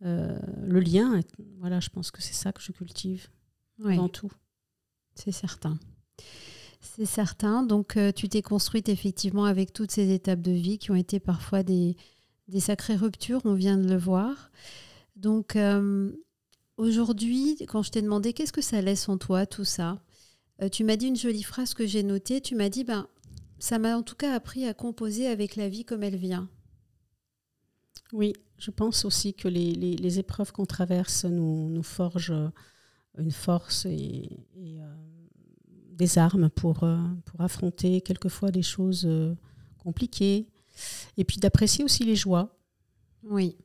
le 0.00 0.80
lien. 0.80 1.20
Voilà, 1.58 1.80
je 1.80 1.90
pense 1.90 2.10
que 2.10 2.22
c'est 2.22 2.34
ça 2.34 2.52
que 2.52 2.62
je 2.62 2.72
cultive 2.72 3.28
Oui, 3.78 3.92
avant 3.94 4.08
tout. 4.08 4.30
c'est 5.14 5.32
certain. 5.32 5.78
C'est 6.80 7.06
certain. 7.06 7.62
Donc, 7.62 7.96
euh, 7.96 8.10
tu 8.10 8.28
t'es 8.28 8.42
construite 8.42 8.88
effectivement 8.88 9.44
avec 9.44 9.72
toutes 9.72 9.90
ces 9.90 10.12
étapes 10.12 10.40
de 10.40 10.52
vie 10.52 10.78
qui 10.78 10.90
ont 10.90 10.96
été 10.96 11.20
parfois 11.20 11.62
des, 11.62 11.96
des 12.48 12.60
sacrées 12.60 12.96
ruptures, 12.96 13.42
on 13.44 13.54
vient 13.54 13.76
de 13.76 13.88
le 13.88 13.98
voir. 13.98 14.50
Donc, 15.16 15.56
euh, 15.56 16.10
aujourd'hui, 16.80 17.56
quand 17.68 17.82
je 17.82 17.90
t'ai 17.90 18.02
demandé 18.02 18.32
qu'est-ce 18.32 18.52
que 18.52 18.62
ça 18.62 18.80
laisse 18.82 19.08
en 19.08 19.18
toi, 19.18 19.46
tout 19.46 19.64
ça, 19.64 20.02
euh, 20.62 20.68
tu 20.68 20.84
m'as 20.84 20.96
dit 20.96 21.06
une 21.06 21.16
jolie 21.16 21.42
phrase 21.42 21.74
que 21.74 21.86
j'ai 21.86 22.02
notée. 22.02 22.40
Tu 22.40 22.54
m'as 22.54 22.68
dit, 22.68 22.84
ben, 22.84 23.06
ça 23.58 23.78
m'a 23.78 23.96
en 23.96 24.02
tout 24.02 24.16
cas 24.16 24.34
appris 24.34 24.66
à 24.66 24.74
composer 24.74 25.26
avec 25.26 25.56
la 25.56 25.68
vie 25.68 25.84
comme 25.84 26.02
elle 26.02 26.16
vient. 26.16 26.48
Oui, 28.12 28.32
je 28.58 28.70
pense 28.70 29.04
aussi 29.04 29.34
que 29.34 29.48
les, 29.48 29.72
les- 29.72 29.96
les 29.96 30.18
épreuves 30.18 30.52
qu'on 30.52 30.66
traverse 30.66 31.24
nous, 31.24 31.68
nous 31.70 31.82
forgent 31.82 32.30
euh, 32.32 32.48
une 33.18 33.30
force 33.30 33.86
et, 33.86 34.28
et, 34.56 34.80
euh, 34.82 34.94
des 35.92 36.18
armes 36.18 36.48
pour, 36.50 36.82
euh, 36.84 36.98
pour 37.26 37.40
affronter 37.40 38.00
quelquefois 38.00 38.50
des 38.50 38.62
choses 38.62 39.04
euh, 39.06 39.34
compliquées. 39.78 40.48
Et 41.16 41.24
puis 41.24 41.38
d'apprécier 41.38 41.84
aussi 41.84 42.04
les 42.04 42.16
joies. 42.16 42.56
Oui. 43.22 43.56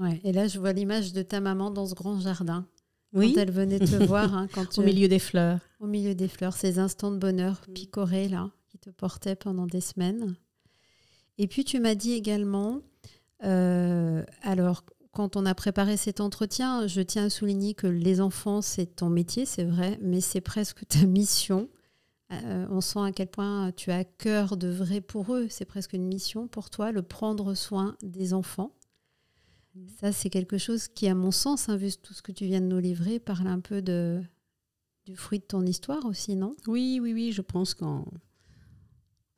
Ouais. 0.00 0.20
Et 0.24 0.32
là, 0.32 0.48
je 0.48 0.58
vois 0.58 0.72
l'image 0.72 1.12
de 1.12 1.22
ta 1.22 1.40
maman 1.40 1.70
dans 1.70 1.86
ce 1.86 1.94
grand 1.94 2.18
jardin. 2.20 2.66
Oui, 3.12 3.34
Quand 3.34 3.40
elle 3.42 3.50
venait 3.52 3.78
te 3.78 3.84
voir, 4.06 4.34
hein, 4.34 4.48
quand 4.52 4.62
au 4.78 4.82
tu- 4.82 4.86
milieu 4.86 5.06
des 5.08 5.18
fleurs. 5.18 5.58
au 5.78 5.86
milieu 5.86 6.14
des 6.14 6.26
fleurs, 6.28 6.54
ces 6.54 6.78
instants 6.78 7.10
de 7.12 7.18
bonheur 7.18 7.60
Mm. 7.68 7.72
picorés 7.72 8.28
là, 8.28 8.50
qui 8.68 8.78
te 8.78 8.90
portaient 8.90 9.36
pendant 9.36 9.66
des 9.66 9.80
semaines. 9.80 10.34
Et 11.38 11.46
puis 11.46 11.64
tu 11.64 11.80
m'as 11.80 11.94
dit 11.94 12.12
également, 12.12 12.80
euh, 13.44 14.22
alors 14.42 14.84
quand 15.12 15.36
on 15.36 15.44
a 15.44 15.54
préparé 15.54 15.96
cet 15.96 16.20
entretien, 16.20 16.86
je 16.86 17.00
tiens 17.00 17.24
à 17.26 17.30
souligner 17.30 17.74
que 17.74 17.86
les 17.88 18.20
enfants, 18.20 18.62
c'est 18.62 18.86
ton 18.86 19.10
métier, 19.10 19.44
c'est 19.44 19.64
vrai, 19.64 19.98
mais 20.00 20.20
c'est 20.20 20.40
presque 20.40 20.86
ta 20.86 21.04
mission. 21.04 21.68
Euh, 22.32 22.66
on 22.70 22.80
sent 22.80 23.00
à 23.00 23.10
quel 23.10 23.26
point 23.26 23.72
tu 23.72 23.90
as 23.90 23.96
à 23.96 24.04
cœur 24.04 24.56
de 24.56 24.68
vrai 24.68 25.00
pour 25.00 25.34
eux. 25.34 25.48
C'est 25.50 25.64
presque 25.64 25.94
une 25.94 26.06
mission 26.06 26.46
pour 26.46 26.70
toi, 26.70 26.92
le 26.92 27.02
prendre 27.02 27.54
soin 27.54 27.96
des 28.04 28.32
enfants. 28.34 28.70
Mm. 29.74 29.86
Ça, 30.00 30.12
c'est 30.12 30.30
quelque 30.30 30.58
chose 30.58 30.88
qui, 30.88 31.08
à 31.08 31.14
mon 31.14 31.30
sens, 31.30 31.68
hein, 31.68 31.76
vu 31.76 31.90
tout 32.02 32.14
ce 32.14 32.22
que 32.22 32.32
tu 32.32 32.44
viens 32.46 32.60
de 32.60 32.66
nous 32.66 32.78
livrer, 32.80 33.18
parle 33.20 33.46
un 33.46 33.60
peu 33.60 33.82
de, 33.82 34.22
du 35.06 35.16
fruit 35.16 35.38
de 35.38 35.44
ton 35.44 35.64
histoire 35.66 36.04
aussi, 36.06 36.36
non? 36.36 36.56
Oui, 36.66 36.98
oui, 37.02 37.12
oui, 37.12 37.32
je 37.32 37.42
pense 37.42 37.74
qu'en 37.74 38.04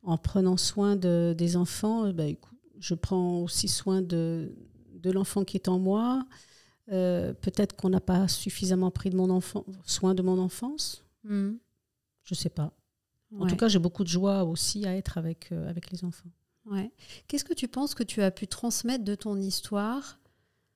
en 0.05 0.19
prenant 0.19 0.57
soin 0.57 0.97
de, 0.97 1.35
des 1.37 1.57
enfants, 1.57 2.07
euh, 2.07 2.13
bah, 2.13 2.25
écoute, 2.27 2.59
je 2.81 2.95
prends 2.95 3.39
aussi 3.41 3.69
soin 3.69 4.03
de, 4.03 4.53
de 4.95 5.11
l'enfant 5.13 5.45
qui 5.45 5.57
est 5.57 5.69
en 5.69 5.79
moi. 5.79 6.27
Euh, 6.91 7.33
Peut-être 7.35 7.77
qu'on 7.77 7.91
n'a 7.91 8.01
pas 8.01 8.27
suffisamment 8.27 8.91
pris 8.91 9.11
de 9.11 9.17
mon 9.17 9.31
enfant, 9.31 9.65
soin 9.85 10.15
de 10.15 10.23
mon 10.23 10.39
enfance. 10.39 11.05
Je 11.25 11.55
ne 12.31 12.35
sais 12.35 12.49
pas. 12.51 12.73
En 13.35 13.45
Ouais, 13.45 13.49
tout 13.49 13.57
cas, 13.57 13.69
j'ai 13.69 13.79
beaucoup 13.79 14.03
de 14.03 14.09
joie 14.09 14.43
aussi 14.45 14.85
à 14.87 14.97
être 14.97 15.17
avec, 15.17 15.53
euh, 15.53 15.69
avec 15.71 15.91
les 15.93 16.05
enfants. 16.05 16.29
ouais. 16.67 16.91
Qu'est-ce 17.29 17.45
que 17.45 17.55
tu 17.55 17.69
penses 17.69 17.95
que 17.95 18.03
tu 18.03 18.21
as 18.23 18.31
pu 18.33 18.47
transmettre 18.49 19.05
de 19.05 19.15
ton 19.15 19.41
histoire 19.41 20.19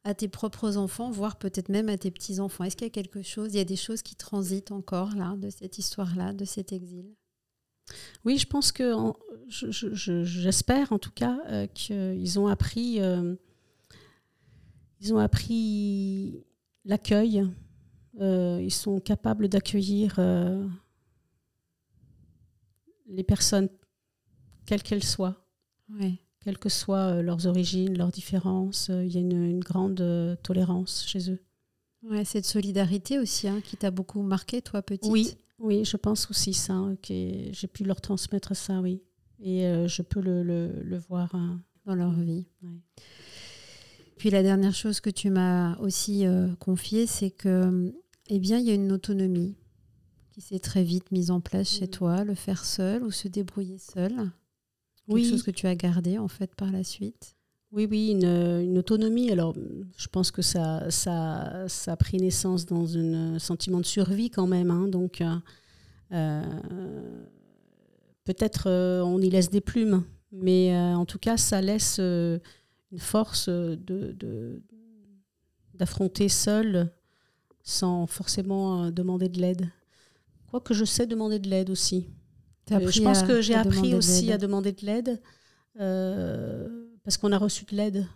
à 0.06 0.14
tes 0.14 0.28
propres 0.28 0.76
enfants, 0.76 1.10
voire 1.10 1.36
peut-être 1.36 1.68
même 1.68 1.88
à 1.88 1.98
tes 1.98 2.12
petits-enfants 2.12 2.62
Est-ce 2.62 2.76
qu'il 2.76 2.86
y 2.86 2.90
a 2.90 2.92
quelque 2.92 3.22
chose, 3.22 3.52
il 3.52 3.56
y 3.56 3.60
a 3.60 3.64
des 3.64 3.76
choses 3.76 4.02
qui 4.02 4.14
transitent 4.14 4.70
encore 4.70 5.16
là, 5.16 5.34
de 5.36 5.50
cette 5.50 5.78
histoire-là, 5.78 6.32
de 6.32 6.44
cet 6.44 6.72
exil? 6.72 7.12
Oui, 8.24 8.38
je 8.38 8.46
pense 8.46 8.70
que 8.70 8.94
j'espère 9.48 10.92
en 10.92 11.00
tout 11.00 11.10
cas 11.10 11.38
euh, 11.48 11.66
qu'ils 11.66 12.38
ont 12.38 12.46
appris, 12.46 13.00
euh, 13.00 13.34
ils 15.00 15.12
ont 15.12 15.18
appris 15.18 16.44
l'accueil. 16.84 17.44
Euh, 18.20 18.60
ils 18.62 18.72
sont 18.72 19.00
capables 19.00 19.48
d'accueillir 19.48 20.20
les 23.06 23.24
personnes, 23.24 23.68
quelles 24.66 24.82
qu'elles 24.84 25.04
soient, 25.04 25.44
Oui. 25.90 26.20
Quelles 26.46 26.58
que 26.58 26.68
soient 26.68 27.14
euh, 27.16 27.22
leurs 27.22 27.46
origines, 27.48 27.98
leurs 27.98 28.12
différences. 28.12 28.88
Euh, 28.90 29.04
Il 29.04 29.12
y 29.12 29.16
a 29.16 29.20
une, 29.20 29.32
une 29.42 29.58
grande 29.64 30.00
euh, 30.00 30.36
tolérance 30.44 31.04
chez 31.04 31.28
eux. 31.32 31.40
Ouais, 32.04 32.24
cette 32.24 32.46
solidarité 32.46 33.18
aussi 33.18 33.48
hein, 33.48 33.60
qui 33.64 33.76
t'a 33.76 33.90
beaucoup 33.90 34.22
marqué, 34.22 34.62
toi, 34.62 34.80
petite. 34.80 35.10
Oui, 35.10 35.32
oui, 35.58 35.84
je 35.84 35.96
pense 35.96 36.30
aussi 36.30 36.54
ça. 36.54 36.74
hein, 36.74 36.94
que 37.02 37.12
j'ai 37.50 37.66
pu 37.66 37.82
leur 37.82 38.00
transmettre 38.00 38.54
ça, 38.54 38.80
oui. 38.80 39.02
Et 39.40 39.66
euh, 39.66 39.88
je 39.88 40.02
peux 40.02 40.20
le, 40.20 40.44
le- 40.44 40.82
le 40.84 40.98
voir. 40.98 41.34
hein. 41.34 41.60
dans 41.84 41.96
leur 41.96 42.12
vie. 42.12 42.46
Ouais. 42.62 42.78
Puis 44.18 44.30
la 44.30 44.42
dernière 44.44 44.74
chose 44.74 45.00
que 45.00 45.10
tu 45.10 45.30
m'as 45.30 45.76
aussi 45.78 46.26
euh, 46.26 46.54
confiée, 46.56 47.06
c'est 47.06 47.30
que, 47.30 47.92
eh 48.28 48.38
bien, 48.38 48.58
il 48.58 48.66
y 48.66 48.70
a 48.70 48.74
une 48.74 48.92
autonomie 48.92 49.56
qui 50.32 50.40
s'est 50.40 50.58
très 50.60 50.84
vite 50.84 51.10
mise 51.12 51.30
en 51.30 51.40
place 51.40 51.68
chez 51.68 51.86
Mm. 51.86 51.90
toi, 51.90 52.24
le 52.24 52.34
faire 52.34 52.64
seul 52.64 53.02
ou 53.02 53.10
se 53.10 53.26
débrouiller 53.28 53.78
seul. 53.78 54.30
Quelque 55.08 55.14
Oui, 55.14 55.30
chose 55.30 55.42
que 55.42 55.50
tu 55.50 55.66
as 55.66 55.74
gardé 55.74 56.18
en 56.18 56.28
fait 56.28 56.54
par 56.54 56.70
la 56.72 56.82
suite? 56.84 57.36
oui, 57.72 57.86
oui, 57.90 58.10
une, 58.12 58.24
une 58.24 58.78
autonomie. 58.78 59.30
Alors, 59.30 59.54
je 59.96 60.08
pense 60.08 60.30
que 60.30 60.42
ça, 60.42 60.90
ça, 60.90 61.64
ça 61.68 61.92
a 61.92 61.96
pris 61.96 62.16
naissance 62.18 62.64
dans 62.64 62.96
un 62.96 63.38
sentiment 63.38 63.80
de 63.80 63.84
survie 63.86 64.30
quand 64.30 64.46
même. 64.46 64.70
hein. 64.70 64.88
donc, 64.88 65.20
euh, 65.20 65.36
euh, 66.12 67.24
peut-être 68.24 68.68
euh, 68.68 69.02
on 69.02 69.20
y 69.20 69.28
laisse 69.30 69.50
des 69.50 69.60
plumes, 69.60 70.04
mais 70.32 70.74
euh, 70.74 70.94
en 70.94 71.04
tout 71.06 71.18
cas, 71.18 71.36
ça 71.36 71.60
laisse 71.60 71.98
une 71.98 72.40
force 72.98 73.48
de, 73.48 74.62
d'affronter 75.74 76.28
seul 76.28 76.90
sans 77.62 78.06
forcément 78.06 78.90
demander 78.90 79.28
de 79.28 79.40
l'aide. 79.40 79.68
Quoique 80.48 80.72
je 80.74 80.84
sais 80.84 81.06
demander 81.06 81.38
de 81.40 81.48
l'aide 81.50 81.70
aussi. 81.70 82.06
Euh, 82.72 82.90
je 82.90 83.00
pense 83.02 83.22
à- 83.22 83.26
que 83.26 83.40
j'ai 83.40 83.54
appris 83.54 83.94
aussi 83.94 84.32
à 84.32 84.38
demander 84.38 84.72
de 84.72 84.84
l'aide 84.84 85.22
euh, 85.80 86.86
parce 87.04 87.16
qu'on 87.16 87.32
a 87.32 87.38
reçu 87.38 87.64
de 87.64 87.76
l'aide. 87.76 88.06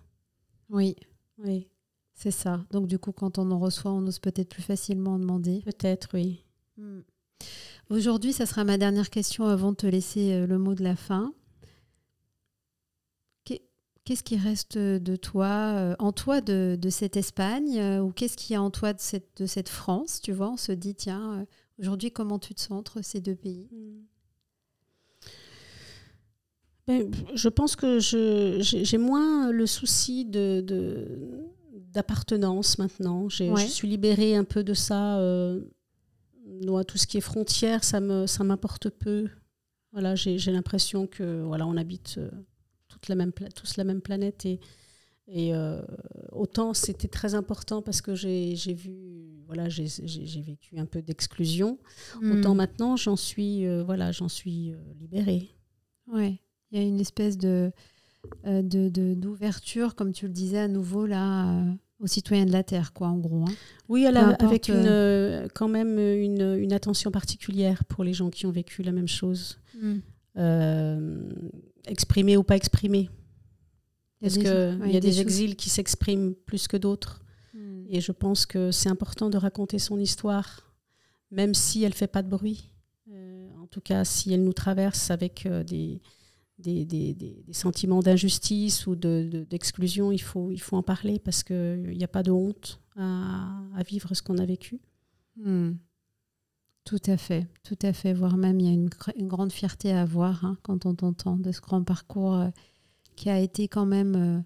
Oui, 0.69 0.97
Oui, 1.39 1.69
c'est 2.15 2.31
ça. 2.31 2.65
Donc 2.71 2.87
du 2.87 2.99
coup, 2.99 3.13
quand 3.13 3.39
on 3.39 3.51
en 3.51 3.59
reçoit, 3.59 3.93
on 3.93 4.07
ose 4.07 4.19
peut-être 4.19 4.49
plus 4.49 4.63
facilement 4.63 5.15
en 5.15 5.19
demander. 5.19 5.63
peut-être, 5.65 6.09
oui. 6.15 6.45
Mm. 6.77 7.01
Aujourd'hui, 7.91 8.33
ça 8.33 8.47
sera 8.47 8.63
ma 8.65 8.77
dernière 8.79 9.11
question 9.11 9.47
avant 9.47 9.71
de 9.73 9.77
te 9.77 9.87
laisser 9.87 10.33
euh, 10.33 10.47
le 10.47 10.59
mot 10.59 10.75
de 10.75 10.83
la 10.83 10.97
fin. 10.97 11.33
Qu'est- 13.45 13.63
Qu'est-ce 14.05 14.23
qui 14.23 14.37
reste 14.37 14.77
de 14.79 15.17
toi, 15.17 15.95
en 15.99 16.13
toi 16.13 16.41
de, 16.41 16.77
de 16.81 16.91
cette 16.91 17.17
Espagne 17.17 17.81
ou 18.01 18.11
qu'est-ce 18.13 18.37
qu'il 18.37 18.55
y 18.55 18.57
a 18.57 18.63
en 18.63 18.71
toi 18.71 18.93
de 18.93 19.01
cette, 19.01 19.39
de 19.43 19.47
cette 19.47 19.69
France 19.69 20.21
Tu 20.21 20.33
vois, 20.33 20.51
on 20.51 20.57
se 20.57 20.73
dit, 20.73 20.95
tiens, 20.95 21.47
aujourd'hui, 21.79 22.11
comment 22.11 22.39
tu 22.39 22.55
te 22.55 22.61
sens 22.61 22.73
entre 22.73 23.03
ces 23.03 23.21
deux 23.21 23.35
pays? 23.37 23.69
Ben, 23.71 24.03
je 27.35 27.49
pense 27.49 27.77
que 27.77 27.99
j'ai 28.01 28.99
moins 28.99 29.51
le 29.51 29.67
souci 29.67 30.25
de, 30.25 30.65
d'appartenance 31.93 32.79
maintenant. 32.79 33.25
Ouais. 33.25 33.57
Je 33.57 33.67
suis 33.67 33.89
libérée 33.89 34.37
un 34.37 34.45
peu 34.45 34.63
de 34.65 34.75
ça. 34.75 35.19
euh, 35.21 35.61
tout 36.87 36.99
ce 36.99 37.07
qui 37.07 37.17
est 37.17 37.23
frontière, 37.23 37.85
ça 37.85 38.01
me, 38.01 38.27
ça 38.27 38.45
m'importe 38.45 38.91
peu. 38.91 39.29
Voilà, 39.93 40.15
j'ai 40.15 40.39
l'impression 40.53 41.07
que 41.07 41.43
voilà, 41.43 41.67
on 41.67 41.77
habite 41.77 42.17
euh, 42.19 42.31
toute 42.89 43.09
la 43.09 43.15
même 43.17 43.33
tous 43.55 43.77
la 43.77 43.85
même 43.85 44.01
planète 44.01 44.47
et, 44.47 44.61
et 45.27 45.53
euh, 45.55 45.81
autant 46.33 46.75
c'était 46.75 47.09
très 47.09 47.35
important 47.35 47.83
parce 47.83 48.01
que 48.01 48.15
j'ai 48.15 48.55
vu 48.75 49.43
voilà 49.47 49.69
j'ai 49.69 50.43
vécu 50.43 50.79
un 50.79 50.87
peu 50.87 51.03
d'exclusion. 51.03 51.79
Autant 52.23 52.55
Mm. 52.55 52.59
maintenant, 52.59 52.97
j'en 52.97 53.17
suis 53.17 53.67
euh, 53.67 53.83
voilà, 53.83 54.13
j'en 54.13 54.29
suis 54.29 54.73
libérée. 55.01 55.57
Ouais, 56.07 56.41
il 56.73 56.79
y 56.79 56.83
a 56.83 56.87
une 56.87 57.01
espèce 57.01 57.37
de 57.39 57.71
euh, 58.47 58.61
de- 58.63 59.15
d'ouverture, 59.15 59.95
comme 59.95 60.13
tu 60.13 60.27
le 60.27 60.33
disais 60.33 60.59
à 60.59 60.69
nouveau 60.69 61.07
là, 61.07 61.49
euh, 61.63 61.73
aux 62.01 62.07
citoyens 62.07 62.45
de 62.45 62.53
la 62.53 62.63
terre, 62.63 62.93
quoi, 62.93 63.09
en 63.09 63.17
gros. 63.17 63.45
hein. 63.49 63.53
Oui, 63.89 64.05
avec 64.07 64.69
une, 64.69 64.75
euh, 64.77 65.49
quand 65.55 65.69
même 65.69 65.99
une, 65.99 66.57
une 66.59 66.73
attention 66.75 67.11
particulière 67.11 67.83
pour 67.87 68.05
les 68.05 68.13
gens 68.13 68.29
qui 68.31 68.45
ont 68.47 68.51
vécu 68.51 68.83
la 68.83 68.93
même 68.93 69.09
chose. 69.09 69.59
Euh, 70.37 71.31
exprimé 71.87 72.37
ou 72.37 72.43
pas 72.43 72.57
exprimé. 72.57 73.09
Il 74.21 74.29
y 74.29 74.31
a 74.31 74.31
Parce 74.31 74.35
des- 74.35 74.41
qu'il 74.43 74.83
ouais, 74.83 74.93
y 74.93 74.97
a 74.97 75.01
des, 75.01 75.09
choses- 75.13 75.21
exils 75.21 75.57
qui 75.57 75.71
s'expriment 75.71 76.35
plus 76.35 76.69
que 76.69 76.77
d'autres. 76.77 77.23
Mm. 77.55 77.85
Et 77.89 78.01
je 78.01 78.13
pense 78.13 78.47
que 78.47 78.71
c'est 78.71 78.89
important 78.91 79.31
de 79.31 79.39
raconter 79.39 79.79
son 79.79 79.99
histoire, 79.99 80.73
même 81.31 81.55
si 81.55 81.83
elle 81.85 81.95
fait 81.95 82.07
pas 82.07 82.23
de 82.23 82.29
bruit. 82.29 82.71
Euh, 83.11 83.49
en 83.63 83.67
tout 83.67 83.81
cas, 83.81 84.05
si 84.05 84.33
elle 84.33 84.45
nous 84.45 84.53
traverse 84.53 85.11
avec 85.11 85.47
euh, 85.47 85.65
des, 85.65 86.01
des, 86.61 86.85
des- 86.85 87.15
des- 87.15 87.43
sentiments 87.53 88.01
d'injustice 88.01 88.87
ou 88.87 88.95
de- 88.95 89.29
de- 89.31 89.45
d'exclusion, 89.45 90.13
il, 90.13 90.21
faut, 90.21 90.51
il 90.51 90.61
faut 90.61 90.77
en 90.77 90.83
parler 90.83 91.19
parce 91.19 91.43
qu'il 91.43 91.95
n'y 91.97 92.05
a 92.05 92.09
pas 92.09 92.23
de 92.23 92.31
honte 92.31 92.81
à, 92.97 93.59
à 93.77 93.83
vivre 93.83 94.15
ce 94.15 94.23
qu'on 94.23 94.39
a 94.39 94.45
vécu. 94.47 94.81
Hmm. 95.37 95.73
Tout 96.85 96.99
à 97.07 97.17
fait, 97.17 97.47
tout 97.63 97.79
à 97.83 97.93
fait. 97.93 98.13
Voire 98.13 98.37
même, 98.37 98.59
il 98.61 98.67
y 98.67 98.69
a 98.71 98.73
une, 98.73 98.89
gr- 98.89 99.13
une 99.17 99.29
grande 99.29 99.53
fierté 99.53 99.93
à 99.93 100.03
avoir 100.03 100.45
hein, 100.45 100.57
quand 100.63 100.87
on 100.87 100.95
t'entend 100.95 101.37
de 101.37 101.53
ce 101.53 101.61
grand 101.61 101.83
parcours 101.85 102.35
euh, 102.35 102.49
qui 103.17 103.29
a 103.31 103.39
été 103.39 103.69
quand 103.69 103.87
même 103.87 104.15
euh, 104.17 104.41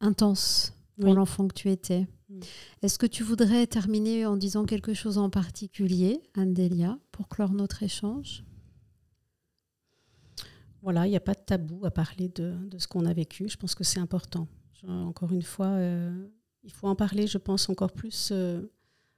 intense. 0.00 0.72
pour 1.00 1.14
l'enfant 1.14 1.48
que 1.48 1.54
tu 1.54 1.70
étais. 1.70 2.06
Mm. 2.28 2.40
Est-ce 2.82 2.98
que 2.98 3.06
tu 3.06 3.22
voudrais 3.22 3.66
terminer 3.66 4.26
en 4.26 4.36
disant 4.36 4.64
quelque 4.64 4.94
chose 4.94 5.16
en 5.16 5.30
particulier, 5.30 6.20
Andelia, 6.36 6.98
pour 7.10 7.28
clore 7.28 7.52
notre 7.52 7.82
échange? 7.82 8.44
Voilà, 10.82 11.06
il 11.06 11.10
n'y 11.10 11.16
a 11.16 11.20
pas 11.20 11.34
de 11.34 11.40
tabou 11.40 11.84
à 11.84 11.90
parler 11.90 12.28
de, 12.28 12.56
ce 12.78 12.86
qu'on 12.86 13.04
a 13.04 13.12
vécu. 13.12 13.48
Je 13.48 13.56
pense 13.56 13.74
que 13.74 13.84
c'est 13.84 14.00
important. 14.00 14.48
Encore 14.86 15.32
une 15.32 15.42
fois, 15.42 15.66
euh, 15.66 16.28
il 16.62 16.70
faut 16.70 16.86
en 16.86 16.94
parler, 16.94 17.26
je 17.26 17.38
pense, 17.38 17.68
encore 17.68 17.92
plus 17.92 18.30
euh, 18.30 18.62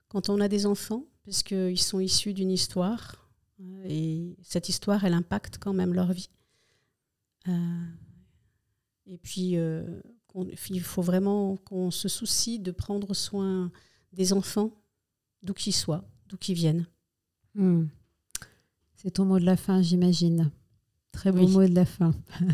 quand 0.09 0.31
on 0.31 0.41
a 0.41 0.49
des 0.49 0.65
enfants, 0.65 1.05
puisqu'ils 1.23 1.81
sont 1.81 2.01
issus 2.01 2.33
d'une 2.33 2.51
histoire. 2.51 3.29
Euh, 3.61 3.85
et 3.85 4.37
cette 4.43 4.71
histoire, 4.71 5.05
elle 5.05 5.13
impacte 5.13 5.59
quand 5.59 5.75
même 5.75 5.93
leur 5.93 6.13
vie. 6.13 6.31
et 9.07 9.19
puis, 9.19 9.57
il 10.71 10.83
faut 10.83 11.03
vraiment 11.03 11.57
qu'on 11.59 11.91
se 11.91 12.09
soucie 12.09 12.59
de 12.59 12.71
prendre 12.71 13.13
soin 13.13 13.71
des 14.13 14.33
enfants, 14.33 14.73
d'où 15.43 15.53
qu'ils 15.53 15.75
soient, 15.75 16.09
d'où 16.27 16.39
qu'ils 16.39 16.55
viennent. 16.55 16.87
Hmm. 17.55 17.87
C'est 18.97 19.13
ton 19.13 19.25
mot 19.25 19.39
de 19.39 19.45
la 19.45 19.57
fin, 19.57 19.83
j'imagine. 19.83 20.51
Très 21.13 21.33
beau 21.33 21.47
mot 21.49 21.67
de 21.67 21.75
la 21.75 21.85
fin. 21.85 22.13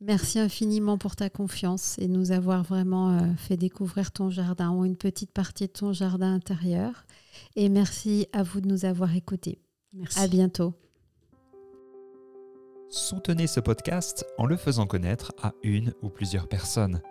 Merci 0.00 0.38
infiniment 0.38 0.96
pour 0.96 1.14
ta 1.14 1.28
confiance 1.28 1.98
et 1.98 2.08
nous 2.08 2.32
avoir 2.32 2.62
vraiment 2.62 3.18
euh, 3.18 3.34
fait 3.36 3.58
découvrir 3.58 4.12
ton 4.12 4.30
jardin 4.30 4.70
ou 4.70 4.86
une 4.86 4.96
petite 4.96 5.30
partie 5.30 5.66
de 5.66 5.72
ton 5.72 5.92
jardin 5.92 6.32
intérieur. 6.34 7.04
Et 7.54 7.68
merci 7.68 8.26
à 8.32 8.42
vous 8.42 8.62
de 8.62 8.68
nous 8.68 8.86
avoir 8.86 9.14
écoutés. 9.14 9.58
Merci. 9.92 10.18
À 10.18 10.26
bientôt. 10.26 10.72
Soutenez 12.88 13.46
ce 13.46 13.60
podcast 13.60 14.24
en 14.38 14.46
le 14.46 14.56
faisant 14.56 14.86
connaître 14.86 15.32
à 15.42 15.52
une 15.62 15.92
ou 16.00 16.08
plusieurs 16.08 16.48
personnes. 16.48 17.02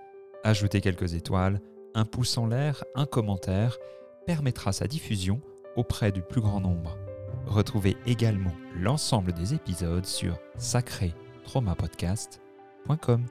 Ajoutez 0.44 0.82
quelques 0.82 1.14
étoiles, 1.14 1.62
un 1.94 2.06
pouce 2.06 2.38
en 2.40 2.48
l'air, 2.48 2.84
un 2.96 3.06
commentaire 3.06 3.78
permettra 4.26 4.74
sa 4.74 4.88
diffusion 4.88 5.42
auprès 5.76 6.12
du 6.12 6.22
plus 6.22 6.42
grand 6.42 6.60
nombre. 6.60 6.98
Retrouvez 7.50 7.98
également 8.06 8.54
l'ensemble 8.76 9.34
des 9.34 9.56
épisodes 9.56 10.06
sur 10.06 10.38
sacré 10.58 11.16
traumapodcast.com. 11.46 13.26